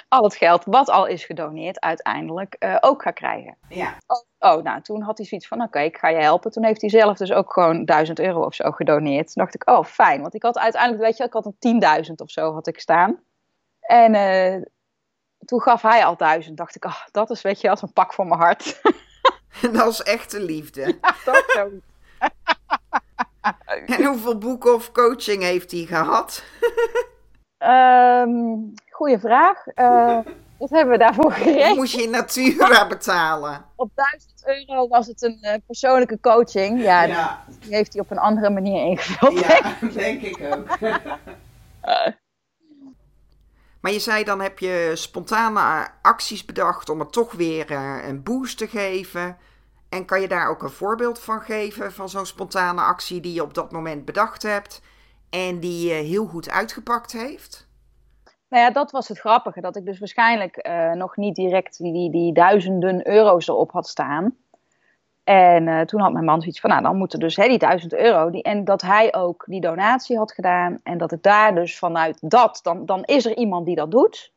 [0.08, 3.56] al het geld wat al is gedoneerd uiteindelijk ook ga krijgen.
[3.68, 3.96] Ja.
[4.06, 6.50] Oh, oh, nou, toen had hij zoiets van, oké, ik ga je helpen.
[6.50, 9.32] Toen heeft hij zelf dus ook gewoon 1000 euro of zo gedoneerd.
[9.32, 10.20] Toen dacht ik, oh, fijn.
[10.20, 13.20] Want ik had uiteindelijk, weet je, ik had een 10.000 of zo had ik staan.
[13.80, 14.62] En uh,
[15.44, 16.56] toen gaf hij al duizend.
[16.56, 18.80] Dacht ik, oh, dat is weet je als een pak voor mijn hart.
[19.72, 20.98] dat is echte liefde.
[21.00, 21.70] Ja, dat zo.
[23.96, 26.44] en hoeveel boeken of coaching heeft hij gehad?
[27.58, 29.66] um, goeie vraag.
[29.74, 30.18] Uh,
[30.58, 31.76] wat hebben we daarvoor geregeld?
[31.76, 33.64] Moest je in Natura betalen?
[33.74, 36.82] Op 1000 euro was het een uh, persoonlijke coaching.
[36.82, 39.38] Ja, ja, die heeft hij op een andere manier ingevuld.
[39.38, 40.78] Ja, denk ik ook.
[43.80, 48.22] Maar je zei dan heb je spontane acties bedacht om het toch weer uh, een
[48.22, 49.36] boost te geven.
[49.88, 53.42] En kan je daar ook een voorbeeld van geven van zo'n spontane actie die je
[53.42, 54.82] op dat moment bedacht hebt
[55.30, 57.65] en die heel goed uitgepakt heeft?
[58.56, 59.60] Nou ja, dat was het grappige.
[59.60, 64.36] Dat ik dus waarschijnlijk uh, nog niet direct die, die, duizenden euro's erop had staan.
[65.24, 67.94] En uh, toen had mijn man zoiets van, nou dan moeten dus hè, die duizend
[67.94, 68.30] euro.
[68.30, 70.80] Die, en dat hij ook die donatie had gedaan.
[70.82, 74.32] En dat ik daar dus vanuit dat, dan, dan is er iemand die dat doet.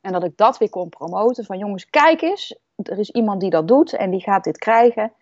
[0.00, 1.44] En dat ik dat weer kon promoten.
[1.44, 5.12] Van jongens, kijk eens, er is iemand die dat doet en die gaat dit krijgen.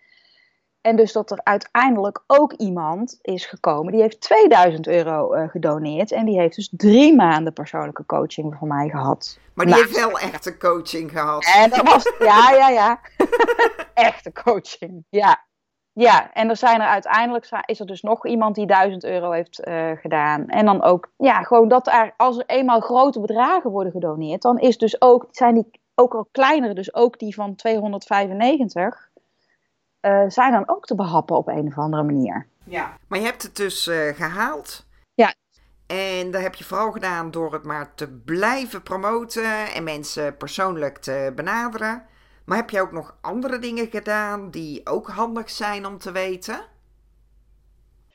[0.81, 6.13] En dus dat er uiteindelijk ook iemand is gekomen, die heeft 2000 euro uh, gedoneerd.
[6.13, 9.39] En die heeft dus drie maanden persoonlijke coaching van mij gehad.
[9.55, 11.45] Maar die nou, heeft wel echte coaching gehad.
[11.57, 13.01] En dat was, ja, ja, ja.
[13.95, 15.49] echte coaching, ja.
[15.93, 19.67] Ja, en er zijn er uiteindelijk, is er dus nog iemand die 1000 euro heeft
[19.67, 20.49] uh, gedaan.
[20.49, 24.59] En dan ook, ja, gewoon dat er, als er eenmaal grote bedragen worden gedoneerd, dan
[24.59, 29.10] is dus ook, zijn die ook al kleiner, dus ook die van 295
[30.03, 32.47] uh, zijn dan ook te behappen op een of andere manier.
[32.65, 34.87] Ja, maar je hebt het dus uh, gehaald.
[35.15, 35.35] Ja.
[35.87, 40.99] En dat heb je vooral gedaan door het maar te blijven promoten en mensen persoonlijk
[40.99, 42.03] te benaderen.
[42.45, 46.61] Maar heb je ook nog andere dingen gedaan die ook handig zijn om te weten?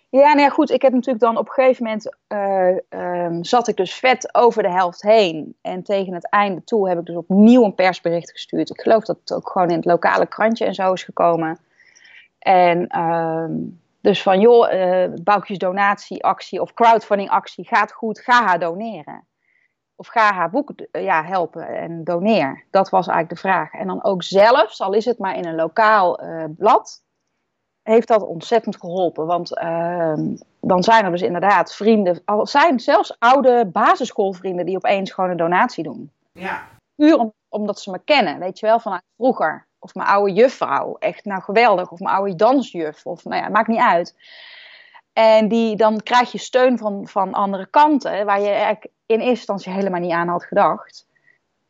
[0.10, 0.70] Ja, nou ja, goed.
[0.70, 4.64] Ik heb natuurlijk dan op een gegeven moment uh, um, zat ik dus vet over
[4.64, 5.58] de helft heen.
[5.62, 8.70] En tegen het einde toe heb ik dus opnieuw een persbericht gestuurd.
[8.70, 11.60] Ik geloof dat het ook gewoon in het lokale krantje en zo is gekomen.
[12.46, 19.28] En um, dus van joh, uh, Boukjes donatieactie of crowdfundingactie gaat goed, ga haar doneren.
[19.96, 22.64] Of ga haar boek ja, helpen en doneer.
[22.70, 23.74] Dat was eigenlijk de vraag.
[23.74, 27.04] En dan ook zelfs, al is het maar in een lokaal uh, blad,
[27.82, 29.26] heeft dat ontzettend geholpen.
[29.26, 30.14] Want uh,
[30.62, 35.38] dan zijn er dus inderdaad vrienden, al zijn zelfs oude basisschoolvrienden die opeens gewoon een
[35.38, 36.12] donatie doen.
[36.32, 36.68] Ja.
[36.96, 39.68] Puur om, omdat ze me kennen, weet je wel, vanuit vroeger.
[39.86, 41.92] Of mijn oude juffrouw, echt nou geweldig.
[41.92, 44.16] Of mijn oude dansjuf, of nou ja, maakt niet uit.
[45.14, 49.30] En die, dan krijg je steun van, van andere kanten, waar je eigenlijk in eerste
[49.30, 51.08] instantie helemaal niet aan had gedacht.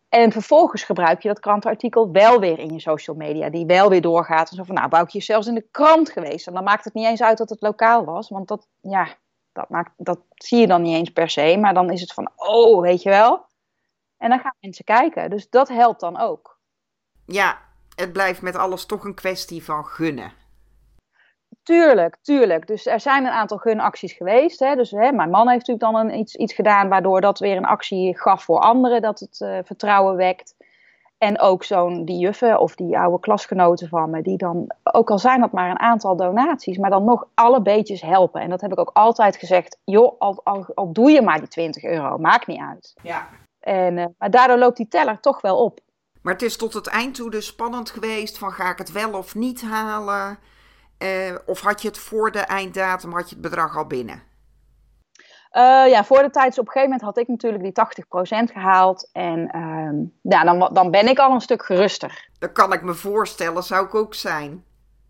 [0.09, 4.01] En vervolgens gebruik je dat krantenartikel wel weer in je social media, die wel weer
[4.01, 4.49] doorgaat.
[4.49, 6.47] En zo van, nou, Boukje is zelfs in de krant geweest.
[6.47, 9.07] En dan maakt het niet eens uit dat het lokaal was, want dat, ja,
[9.51, 11.57] dat, maakt, dat zie je dan niet eens per se.
[11.57, 13.45] Maar dan is het van, oh, weet je wel.
[14.17, 15.29] En dan gaan mensen kijken.
[15.29, 16.59] Dus dat helpt dan ook.
[17.25, 17.57] Ja,
[17.95, 20.31] het blijft met alles toch een kwestie van gunnen.
[21.63, 22.67] Tuurlijk, tuurlijk.
[22.67, 24.59] Dus er zijn een aantal gunacties geweest.
[24.59, 24.75] Hè.
[24.75, 27.65] Dus hè, mijn man heeft natuurlijk dan een, iets, iets gedaan waardoor dat weer een
[27.65, 30.55] actie gaf voor anderen, dat het uh, vertrouwen wekt.
[31.17, 35.19] En ook zo'n die juffen of die oude klasgenoten van me, die dan, ook al
[35.19, 38.41] zijn dat maar een aantal donaties, maar dan nog alle beetjes helpen.
[38.41, 41.47] En dat heb ik ook altijd gezegd, joh, al, al, al doe je maar die
[41.47, 42.93] 20 euro, maakt niet uit.
[43.01, 43.27] Ja.
[43.59, 45.79] En, uh, maar daardoor loopt die teller toch wel op.
[46.25, 49.13] Maar het is tot het eind toe dus spannend geweest van ga ik het wel
[49.13, 50.37] of niet halen?
[50.99, 54.23] Uh, of had je het voor de einddatum, had je het bedrag al binnen?
[55.51, 57.73] Uh, ja, voor de tijd, dus op een gegeven moment had ik natuurlijk die
[58.49, 59.09] 80% gehaald.
[59.11, 62.29] En uh, ja, dan, dan ben ik al een stuk geruster.
[62.39, 64.63] Dat kan ik me voorstellen, zou ik ook zijn.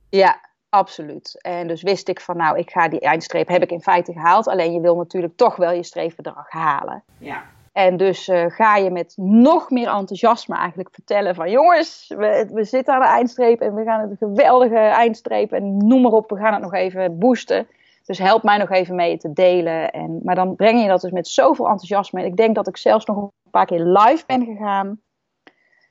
[0.09, 1.41] Ja, absoluut.
[1.41, 4.47] En dus wist ik van, nou, ik ga die eindstreep, heb ik in feite gehaald.
[4.47, 7.03] Alleen je wil natuurlijk toch wel je streefbedrag halen.
[7.17, 7.43] Ja.
[7.75, 12.63] En dus uh, ga je met nog meer enthousiasme eigenlijk vertellen van jongens, we, we
[12.63, 16.37] zitten aan de eindstreep en we gaan het geweldige eindstreep en noem maar op, we
[16.37, 17.67] gaan het nog even boosten.
[18.05, 19.91] Dus help mij nog even mee te delen.
[19.91, 22.19] En, maar dan breng je dat dus met zoveel enthousiasme.
[22.19, 25.01] En ik denk dat ik zelfs nog een paar keer live ben gegaan.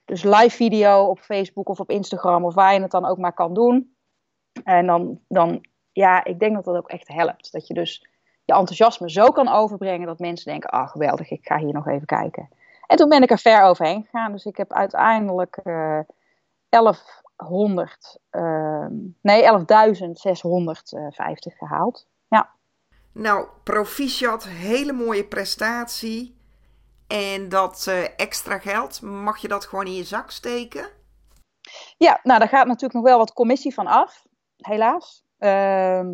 [0.05, 3.33] Dus live video op Facebook of op Instagram of waar je het dan ook maar
[3.33, 3.95] kan doen.
[4.63, 7.51] En dan, dan ja, ik denk dat dat ook echt helpt.
[7.51, 8.14] Dat je dus
[8.45, 12.05] je enthousiasme zo kan overbrengen dat mensen denken: ah, geweldig, ik ga hier nog even
[12.05, 12.49] kijken.
[12.87, 14.31] En toen ben ik er ver overheen gegaan.
[14.31, 15.99] Dus ik heb uiteindelijk uh,
[16.69, 18.85] 1100, uh,
[19.21, 19.57] nee, 11.650
[21.57, 22.07] gehaald.
[22.27, 22.49] Ja.
[23.11, 26.37] Nou, proficiat, hele mooie prestatie.
[27.07, 30.89] En dat uh, extra geld, mag je dat gewoon in je zak steken?
[31.97, 34.25] Ja, nou, daar gaat natuurlijk nog wel wat commissie van af,
[34.57, 35.23] helaas.
[35.37, 36.09] Ehm,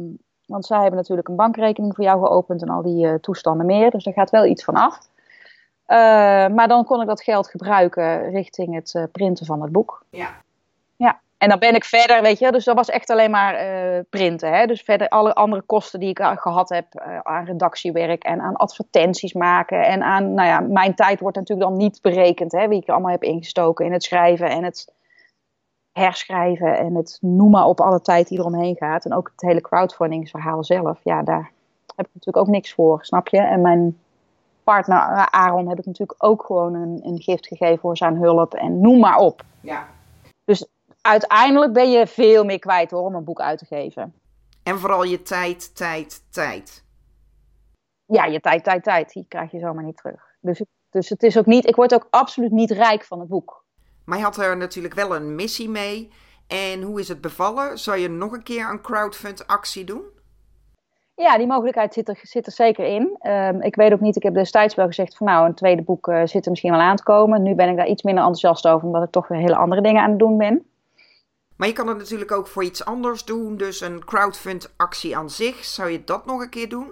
[0.51, 3.91] want zij hebben natuurlijk een bankrekening voor jou geopend en al die uh, toestanden meer.
[3.91, 4.97] Dus daar gaat wel iets van af.
[5.87, 5.97] Uh,
[6.55, 10.03] maar dan kon ik dat geld gebruiken richting het uh, printen van het boek.
[10.09, 10.29] Ja.
[10.95, 13.55] Ja, en dan ben ik verder, weet je, dus dat was echt alleen maar
[14.09, 14.53] printen.
[14.53, 14.65] Hè?
[14.65, 16.85] Dus verder alle andere kosten die ik gehad heb
[17.23, 19.85] aan redactiewerk en aan advertenties maken.
[19.85, 23.11] En aan, nou ja, mijn tijd wordt natuurlijk dan niet berekend, hè, wie ik allemaal
[23.11, 24.93] heb ingestoken in het schrijven en het
[25.91, 29.05] herschrijven en het noemen op alle tijd die eromheen gaat.
[29.05, 30.99] En ook het hele crowdfundingsverhaal zelf.
[31.03, 31.51] Ja, daar
[31.95, 33.39] heb ik natuurlijk ook niks voor, snap je?
[33.39, 33.99] En mijn
[34.63, 38.53] partner eh, Aaron heb ik natuurlijk ook gewoon een, een gift gegeven voor zijn hulp.
[38.53, 39.43] En noem maar op.
[39.61, 39.87] Ja.
[40.45, 40.67] Dus
[41.01, 44.13] uiteindelijk ben je veel meer kwijt hoor, om een boek uit te geven.
[44.63, 46.83] En vooral je tijd, tijd, tijd.
[48.05, 49.13] Ja, je tijd, tijd, tijd.
[49.13, 50.21] Die krijg je zomaar niet terug.
[50.39, 53.60] Dus, dus het is ook niet, ik word ook absoluut niet rijk van het boek.
[54.05, 56.11] Maar je had er natuurlijk wel een missie mee.
[56.47, 57.77] En hoe is het bevallen?
[57.79, 60.03] Zou je nog een keer een crowdfund actie doen?
[61.15, 63.17] Ja, die mogelijkheid zit er, zit er zeker in.
[63.31, 66.07] Um, ik weet ook niet, ik heb destijds wel gezegd van nou, een tweede boek
[66.07, 67.43] uh, zit er misschien wel aan te komen.
[67.43, 70.01] Nu ben ik daar iets minder enthousiast over, omdat ik toch weer hele andere dingen
[70.01, 70.65] aan het doen ben.
[71.55, 73.57] Maar je kan het natuurlijk ook voor iets anders doen.
[73.57, 76.87] Dus een crowdfund actie aan zich, zou je dat nog een keer doen?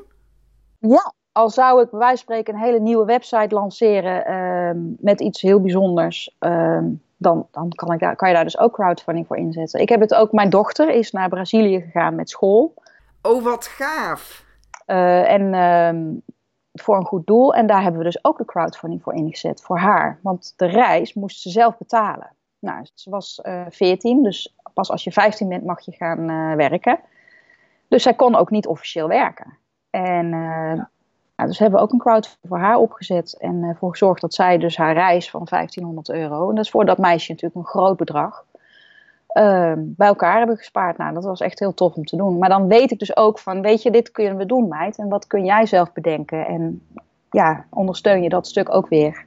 [0.80, 4.26] Ja, al zou ik bij wijze van spreken een hele nieuwe website lanceren
[4.70, 8.60] um, met iets heel bijzonders, um, dan, dan kan, ik daar, kan je daar dus
[8.60, 9.80] ook crowdfunding voor inzetten.
[9.80, 12.74] Ik heb het ook, mijn dochter is naar Brazilië gegaan met school.
[13.22, 14.46] Oh, wat gaaf!
[14.88, 16.22] Uh, en um,
[16.74, 17.54] voor een goed doel.
[17.54, 20.20] En daar hebben we dus ook de crowdfunding voor ingezet, voor haar.
[20.22, 22.32] Want de reis moest ze zelf betalen.
[22.60, 26.56] Nou, ze was uh, 14, dus pas als je 15 bent mag je gaan uh,
[26.56, 27.00] werken.
[27.88, 29.58] Dus zij kon ook niet officieel werken.
[29.90, 30.90] En ja.
[31.40, 34.34] Nou, dus hebben we ook een crowdfunding voor haar opgezet en ervoor uh, gezorgd dat
[34.34, 37.72] zij dus haar reis van 1500 euro, en dat is voor dat meisje natuurlijk een
[37.72, 38.46] groot bedrag,
[39.34, 40.98] uh, bij elkaar hebben gespaard.
[40.98, 42.38] Nou, dat was echt heel tof om te doen.
[42.38, 45.10] Maar dan weet ik dus ook van, weet je, dit kunnen we doen meid, en
[45.10, 46.48] wat kun jij zelf bedenken?
[46.48, 46.88] En
[47.30, 49.26] ja, ondersteun je dat stuk ook weer.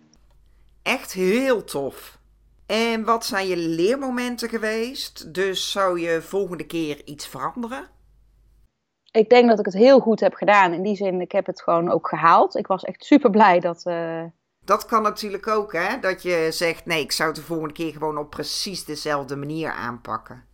[0.83, 2.19] Echt heel tof.
[2.67, 5.35] En wat zijn je leermomenten geweest?
[5.35, 7.85] Dus zou je volgende keer iets veranderen?
[9.13, 10.73] Ik denk dat ik het heel goed heb gedaan.
[10.73, 12.57] In die zin, ik heb het gewoon ook gehaald.
[12.57, 13.83] Ik was echt super blij dat.
[13.87, 14.23] Uh...
[14.65, 15.99] Dat kan natuurlijk ook, hè?
[16.01, 19.71] Dat je zegt: nee, ik zou het de volgende keer gewoon op precies dezelfde manier
[19.71, 20.45] aanpakken.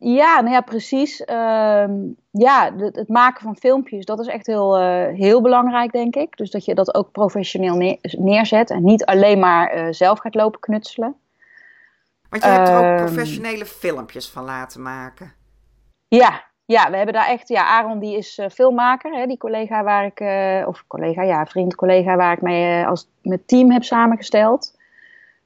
[0.00, 1.20] Ja, nou ja, precies.
[1.20, 1.86] Uh,
[2.30, 6.36] ja, het, het, maken van filmpjes, dat is echt heel, uh, heel belangrijk, denk ik.
[6.36, 10.34] Dus dat je dat ook professioneel neer, neerzet en niet alleen maar uh, zelf gaat
[10.34, 11.16] lopen knutselen.
[12.28, 13.04] Want je hebt er ook ehm.
[13.04, 15.32] professionele filmpjes van laten maken.
[16.08, 19.82] Ja, ja, we hebben daar echt, ja, Aaron die is uh, filmmaker, hè, die collega
[19.82, 23.70] waar ik, uh, of collega, ja, vriend, collega waar ik mee uh, als met team
[23.70, 24.76] heb samengesteld.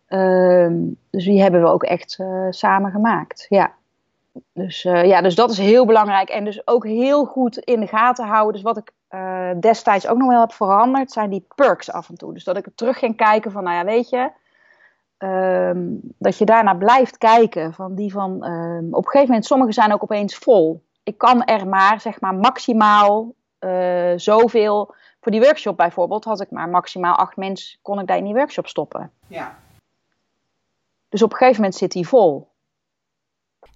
[0.07, 0.75] Ehm,
[1.11, 2.19] dus die hebben we ook echt
[2.51, 3.73] samen gemaakt, ja.
[4.53, 8.27] Dus, ja, dus dat is heel belangrijk en dus ook heel goed in de gaten
[8.27, 8.53] houden.
[8.53, 8.93] Dus wat ik
[9.61, 12.33] destijds ook nog wel heb veranderd, zijn die perks af en toe.
[12.33, 14.31] Dus dat ik terug ging kijken van, nou ja, weet je,
[15.19, 17.73] um, dat je daarna blijft kijken.
[17.73, 21.45] Van die van, um, op een gegeven moment, sommige zijn ook opeens vol ik kan
[21.45, 24.95] er maar, zeg maar, maximaal uh, zoveel.
[25.21, 28.35] Voor die workshop bijvoorbeeld had ik maar maximaal acht mensen, kon ik daar in die
[28.35, 29.13] workshop stoppen.
[29.27, 29.59] Ja.
[31.09, 32.51] Dus op een gegeven moment zit die vol.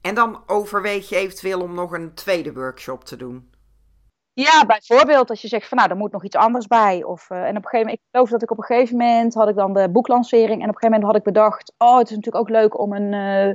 [0.00, 3.50] En dan overweeg je eventueel om nog een tweede workshop te doen?
[4.32, 7.04] Ja, bijvoorbeeld als je zegt van nou, er moet nog iets anders bij.
[7.04, 9.34] Of, uh, en op een gegeven moment, ik geloof dat ik op een gegeven moment
[9.34, 10.62] had ik dan de boeklancering.
[10.62, 12.92] En op een gegeven moment had ik bedacht, oh, het is natuurlijk ook leuk om
[12.92, 13.54] een, uh,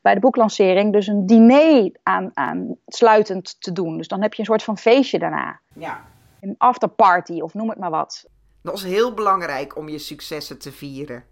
[0.00, 3.96] bij de boeklancering dus een diner aan, aan sluitend te doen.
[3.96, 5.60] Dus dan heb je een soort van feestje daarna.
[5.74, 6.08] Ja.
[6.40, 8.28] een afterparty of noem het maar wat.
[8.62, 11.24] Dat is heel belangrijk om je successen te vieren.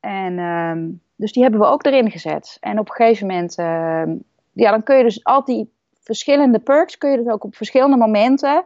[0.00, 2.56] En ehm, dus die hebben we ook erin gezet.
[2.60, 4.16] En op een gegeven moment, ehm,
[4.52, 7.96] ja, dan kun je dus al die verschillende perks, kun je dus ook op verschillende
[7.96, 8.64] momenten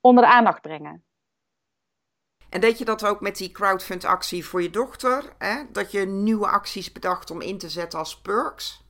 [0.00, 1.03] onder de aandacht brengen.
[2.54, 5.24] En deed je dat ook met die crowdfund actie voor je dochter?
[5.38, 5.62] Hè?
[5.72, 8.84] Dat je nieuwe acties bedacht om in te zetten als perks?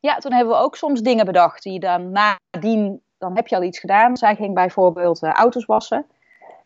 [0.00, 3.62] Ja, toen hebben we ook soms dingen bedacht die dan nadien, dan heb je al
[3.62, 4.16] iets gedaan.
[4.16, 6.06] Zij ging bijvoorbeeld uh, auto's wassen.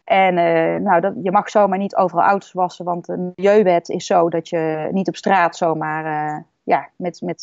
[0.05, 4.07] En uh, nou, dat, je mag zomaar niet overal auto's wassen, want de milieuwet is
[4.07, 7.42] zo dat je niet op straat zomaar uh, ja, met, met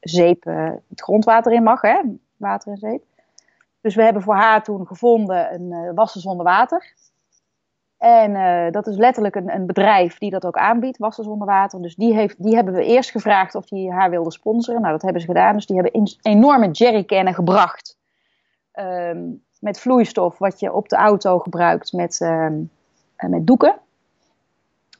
[0.00, 0.44] zeep
[0.88, 1.80] het grondwater in mag.
[1.80, 2.00] Hè?
[2.36, 3.02] Water en zeep.
[3.80, 6.94] Dus we hebben voor haar toen gevonden een wassen zonder water.
[7.98, 11.82] En uh, dat is letterlijk een, een, bedrijf die dat ook aanbiedt, wassen zonder water.
[11.82, 14.80] Dus die, heeft, die hebben we eerst gevraagd of die haar wilde sponsoren.
[14.80, 15.54] Nou, dat hebben ze gedaan.
[15.54, 17.98] Dus die hebben in, enorme jerrycannen gebracht.
[18.74, 22.70] Um, met vloeistof wat je op de auto gebruikt met, um,
[23.16, 23.78] met doeken.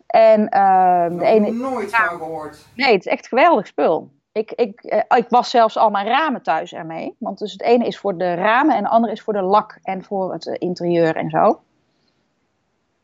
[0.07, 1.51] En uh, de ene.
[1.51, 2.67] nooit van gehoord.
[2.75, 4.11] Nee, het is echt geweldig spul.
[4.33, 7.17] Ik, ik, uh, ik was zelfs al mijn ramen thuis ermee.
[7.19, 9.79] Want dus het ene is voor de ramen en het andere is voor de lak
[9.83, 11.61] en voor het interieur en zo.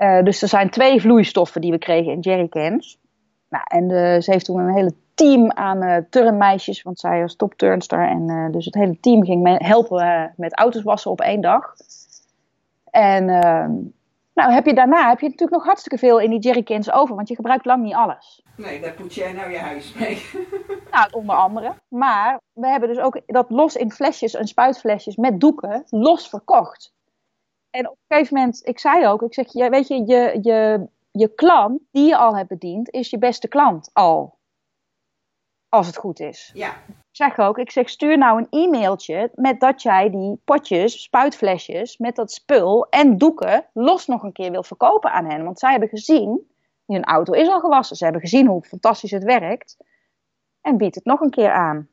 [0.03, 2.99] Uh, dus er zijn twee vloeistoffen die we kregen in jerrycans.
[3.49, 7.37] Nou, en de, ze heeft toen een hele team aan uh, turnmeisjes, want zij was
[7.37, 8.09] topturnster.
[8.09, 11.75] En uh, dus het hele team ging me helpen met auto's wassen op één dag.
[12.91, 13.73] En ehm,
[14.35, 17.29] nou, heb je daarna heb je natuurlijk nog hartstikke veel in die jerrycans over, want
[17.29, 18.43] je gebruikt lang niet alles.
[18.57, 20.23] Nee, daar poets jij nou je huis mee.
[20.93, 21.75] nou, onder andere.
[21.89, 26.93] Maar we hebben dus ook dat los in flesjes en spuitflesjes met doeken los verkocht.
[27.73, 30.87] En op een gegeven moment, ik zei ook, ik zeg, ja, weet je, je, je,
[31.11, 34.39] je klant die je al hebt bediend, is je beste klant al.
[35.69, 36.51] Als het goed is.
[36.55, 36.71] Ja.
[36.89, 41.99] Ik zeg ook, ik zeg, stuur nou een e-mailtje met dat jij die potjes, spuitflesjes,
[41.99, 45.45] met dat spul en doeken los nog een keer wil verkopen aan hen.
[45.45, 46.51] Want zij hebben gezien,
[46.87, 49.77] hun auto is al gewassen, ze hebben gezien hoe fantastisch het werkt.
[50.61, 51.89] En biedt het nog een keer aan.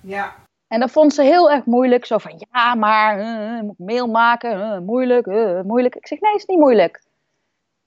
[0.00, 0.45] Ja.
[0.68, 2.04] En dat vond ze heel erg moeilijk.
[2.04, 5.94] Zo van, ja, maar uh, moet mail maken, uh, moeilijk, uh, moeilijk.
[5.94, 7.02] Ik zeg, nee, het is niet moeilijk.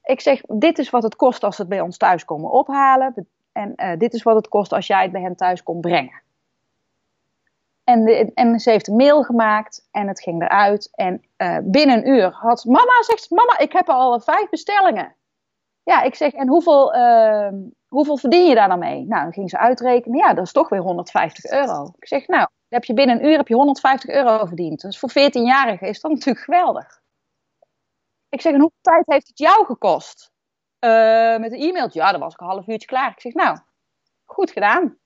[0.02, 3.28] Ik zeg, dit is wat het kost als ze het bij ons thuis komen ophalen.
[3.52, 6.22] En dit is wat het kost als jij het bij hen thuis komt brengen.
[7.84, 10.90] En, en ze heeft een mail gemaakt en het ging eruit.
[10.94, 11.24] En
[11.62, 15.14] binnen een uur had mama, zegt mama, ik heb al vijf bestellingen.
[15.82, 16.94] Ja, ik zeg, en hoeveel,
[17.88, 19.06] hoeveel verdien je daar dan mee?
[19.06, 20.18] Nou, dan ging ze uitrekenen.
[20.18, 21.92] Ja, dat is toch weer 150 euro.
[21.98, 24.80] Ik zeg, nou, heb je binnen een uur heb je 150 euro verdiend.
[24.80, 27.00] Dus voor 14-jarigen is dat natuurlijk geweldig.
[28.28, 30.32] Ik zeg, en hoeveel tijd heeft het jou gekost?
[30.80, 30.90] Uh,
[31.38, 32.00] met een e-mailtje.
[32.00, 33.10] Ja, dan was ik een half uurtje klaar.
[33.10, 33.58] Ik zeg, nou,
[34.24, 34.96] goed gedaan.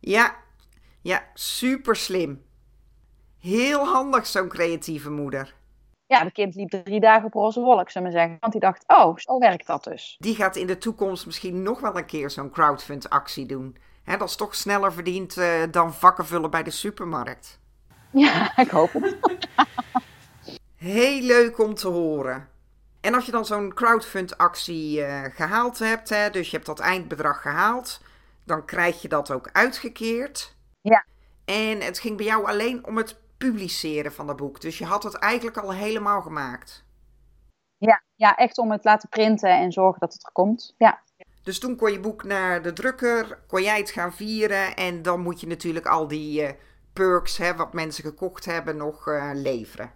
[0.00, 0.36] Ja,
[1.02, 2.44] ja, super slim.
[3.38, 5.54] Heel handig, zo'n creatieve moeder.
[6.06, 8.36] Ja, de kind liep drie dagen op roze wolk, zullen we zeggen.
[8.40, 10.16] Want die dacht, oh, zo werkt dat dus.
[10.18, 13.76] Die gaat in de toekomst misschien nog wel een keer zo'n crowdfund-actie doen.
[14.02, 17.60] Hè, dat is toch sneller verdiend uh, dan vakken vullen bij de supermarkt.
[18.10, 19.16] Ja, ik hoop het.
[20.76, 22.48] Heel leuk om te horen.
[23.00, 27.42] En als je dan zo'n crowdfund-actie uh, gehaald hebt, hè, dus je hebt dat eindbedrag
[27.42, 28.00] gehaald,
[28.44, 30.54] dan krijg je dat ook uitgekeerd.
[30.80, 31.04] Ja.
[31.44, 34.60] En het ging bij jou alleen om het publiceren van dat boek.
[34.60, 36.84] Dus je had het eigenlijk al helemaal gemaakt.
[37.76, 40.74] Ja, ja echt om het laten printen en zorgen dat het er komt.
[40.78, 41.02] Ja.
[41.42, 45.20] Dus toen kon je boek naar de drukker, kon jij het gaan vieren en dan
[45.20, 46.48] moet je natuurlijk al die uh,
[46.92, 49.90] perks, hè, wat mensen gekocht hebben, nog uh, leveren.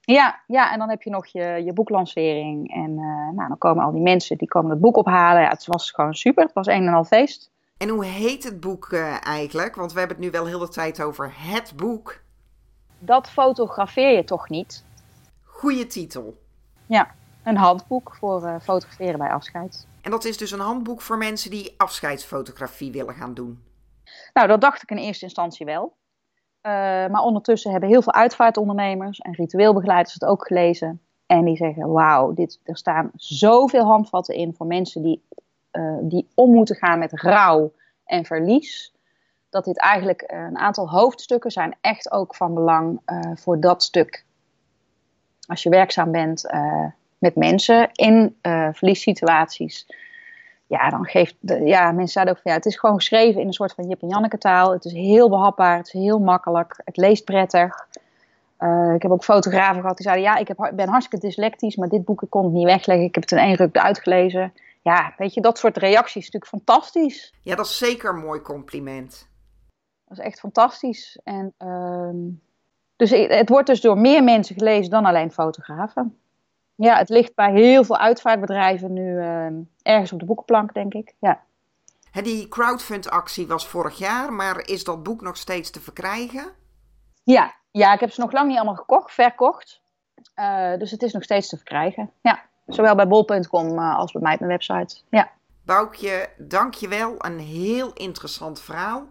[0.00, 3.84] Ja, ja, en dan heb je nog je, je boeklancering en uh, nou, dan komen
[3.84, 5.42] al die mensen die komen het boek ophalen.
[5.42, 7.50] Ja, het was gewoon super, het was een en al feest.
[7.76, 9.74] En hoe heet het boek eigenlijk?
[9.74, 12.20] Want we hebben het nu wel heel de tijd over het boek.
[12.98, 14.84] Dat fotografeer je toch niet?
[15.42, 16.38] Goeie titel.
[16.86, 19.86] Ja, een handboek voor fotograferen bij afscheid.
[20.06, 23.64] En dat is dus een handboek voor mensen die afscheidsfotografie willen gaan doen.
[24.32, 25.96] Nou, dat dacht ik in eerste instantie wel.
[26.62, 26.72] Uh,
[27.06, 31.00] maar ondertussen hebben heel veel uitvaartondernemers en ritueelbegeleiders het ook gelezen.
[31.26, 35.24] En die zeggen, wauw, dit, er staan zoveel handvatten in voor mensen die,
[35.72, 37.72] uh, die om moeten gaan met rouw
[38.04, 38.94] en verlies.
[39.50, 43.00] Dat dit eigenlijk een aantal hoofdstukken zijn echt ook van belang
[43.34, 44.24] voor dat stuk.
[45.46, 46.50] Als je werkzaam bent
[47.18, 49.86] met mensen in uh, verliessituaties.
[50.66, 53.46] Ja, dan geeft de, ja, mensen zeiden ook van ja, het is gewoon geschreven in
[53.46, 54.72] een soort van Jip en Janneke taal.
[54.72, 57.88] Het is heel behapbaar, het is heel makkelijk, het leest prettig.
[58.58, 61.88] Uh, ik heb ook fotografen gehad die zeiden ja, ik heb, ben hartstikke dyslectisch, maar
[61.88, 63.06] dit boek ik kon het niet wegleggen.
[63.06, 64.52] Ik heb het in één ruk uitgelezen.
[64.82, 67.34] Ja, weet je, dat soort reacties is natuurlijk fantastisch.
[67.42, 69.28] Ja, dat is zeker een mooi compliment.
[70.04, 71.20] Dat is echt fantastisch.
[71.24, 72.08] En uh,
[72.96, 76.18] Dus het wordt dus door meer mensen gelezen dan alleen fotografen.
[76.76, 79.46] Ja, het ligt bij heel veel uitvaartbedrijven nu uh,
[79.82, 81.14] ergens op de boekenplank, denk ik.
[81.18, 81.40] Ja.
[82.12, 86.52] Die crowdfund-actie was vorig jaar, maar is dat boek nog steeds te verkrijgen?
[87.22, 89.80] Ja, ja ik heb ze nog lang niet allemaal gekocht, verkocht.
[90.36, 92.10] Uh, dus het is nog steeds te verkrijgen.
[92.22, 94.96] Ja, zowel bij bol.com uh, als bij mij op mijn website.
[95.10, 95.30] Ja.
[95.64, 97.14] Boukje, dankjewel.
[97.18, 99.06] Een heel interessant verhaal.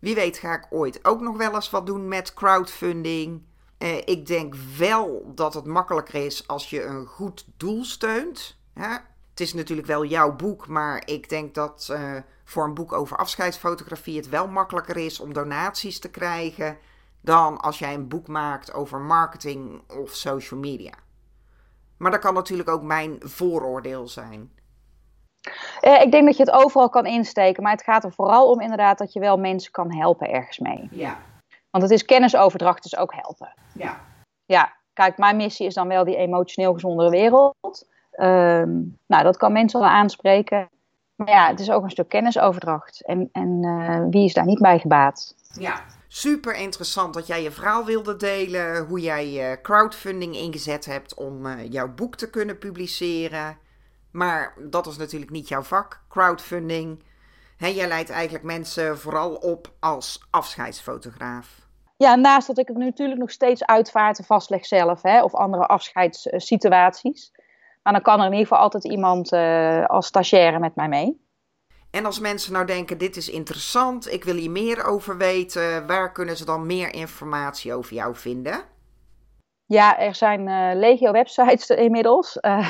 [0.00, 3.42] Wie weet ga ik ooit ook nog wel eens wat doen met crowdfunding.
[3.82, 8.56] Uh, ik denk wel dat het makkelijker is als je een goed doel steunt.
[8.74, 8.88] Hè?
[9.30, 13.16] Het is natuurlijk wel jouw boek, maar ik denk dat uh, voor een boek over
[13.16, 16.78] afscheidsfotografie het wel makkelijker is om donaties te krijgen
[17.20, 20.92] dan als jij een boek maakt over marketing of social media.
[21.96, 24.50] Maar dat kan natuurlijk ook mijn vooroordeel zijn.
[25.82, 28.60] Uh, ik denk dat je het overal kan insteken, maar het gaat er vooral om
[28.60, 30.88] inderdaad dat je wel mensen kan helpen ergens mee.
[30.90, 31.18] Ja.
[31.70, 33.54] Want het is kennisoverdracht, dus ook helpen.
[33.74, 34.00] Ja.
[34.44, 37.88] Ja, kijk, mijn missie is dan wel die emotioneel gezondere wereld.
[38.20, 40.68] Um, nou, dat kan mensen wel aanspreken.
[41.14, 43.04] Maar ja, het is ook een stuk kennisoverdracht.
[43.04, 45.34] En, en uh, wie is daar niet bij gebaat?
[45.52, 48.86] Ja, super interessant dat jij je verhaal wilde delen.
[48.86, 53.58] Hoe jij uh, crowdfunding ingezet hebt om uh, jouw boek te kunnen publiceren.
[54.10, 57.02] Maar dat is natuurlijk niet jouw vak, crowdfunding.
[57.60, 61.48] He, jij leidt eigenlijk mensen vooral op als afscheidsfotograaf.
[61.96, 67.32] Ja, naast dat ik het natuurlijk nog steeds uitvaarten vastleg zelf, hè, of andere afscheidssituaties.
[67.82, 71.20] Maar dan kan er in ieder geval altijd iemand uh, als stagiaire met mij mee.
[71.90, 76.12] En als mensen nou denken, dit is interessant, ik wil hier meer over weten, waar
[76.12, 78.62] kunnen ze dan meer informatie over jou vinden?
[79.66, 82.38] Ja, er zijn uh, legio websites inmiddels.
[82.40, 82.68] Uh,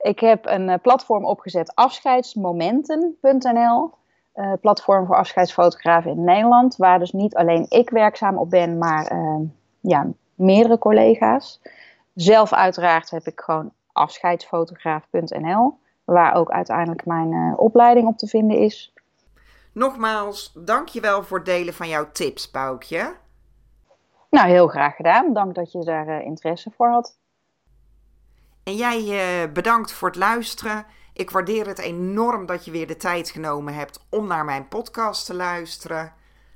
[0.00, 3.90] ik heb een platform opgezet, afscheidsmomenten.nl.
[4.34, 9.12] Uh, platform voor afscheidsfotografen in Nederland, waar dus niet alleen ik werkzaam op ben, maar
[9.12, 9.40] uh,
[9.80, 11.60] ja, meerdere collega's.
[12.14, 18.58] Zelf uiteraard heb ik gewoon afscheidsfotograaf.nl, waar ook uiteindelijk mijn uh, opleiding op te vinden
[18.58, 18.94] is.
[19.72, 23.14] Nogmaals, dankjewel voor het delen van jouw tips, Boukje.
[24.30, 25.32] Nou, heel graag gedaan.
[25.32, 27.18] Dank dat je daar interesse voor had.
[28.62, 30.86] En jij bedankt voor het luisteren.
[31.12, 35.26] Ik waardeer het enorm dat je weer de tijd genomen hebt om naar mijn podcast
[35.26, 36.12] te luisteren.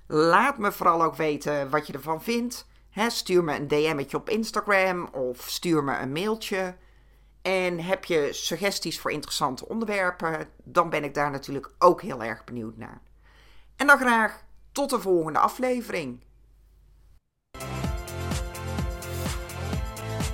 [0.06, 2.66] Laat me vooral ook weten wat je ervan vindt.
[3.08, 6.76] Stuur me een DM'tje op Instagram of stuur me een mailtje.
[7.42, 12.44] En heb je suggesties voor interessante onderwerpen, dan ben ik daar natuurlijk ook heel erg
[12.44, 13.00] benieuwd naar.
[13.76, 14.42] En dan graag
[14.72, 16.22] tot de volgende aflevering.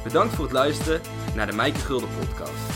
[0.02, 1.00] Bedankt voor het luisteren
[1.34, 2.69] naar de Mijke Gulden podcast.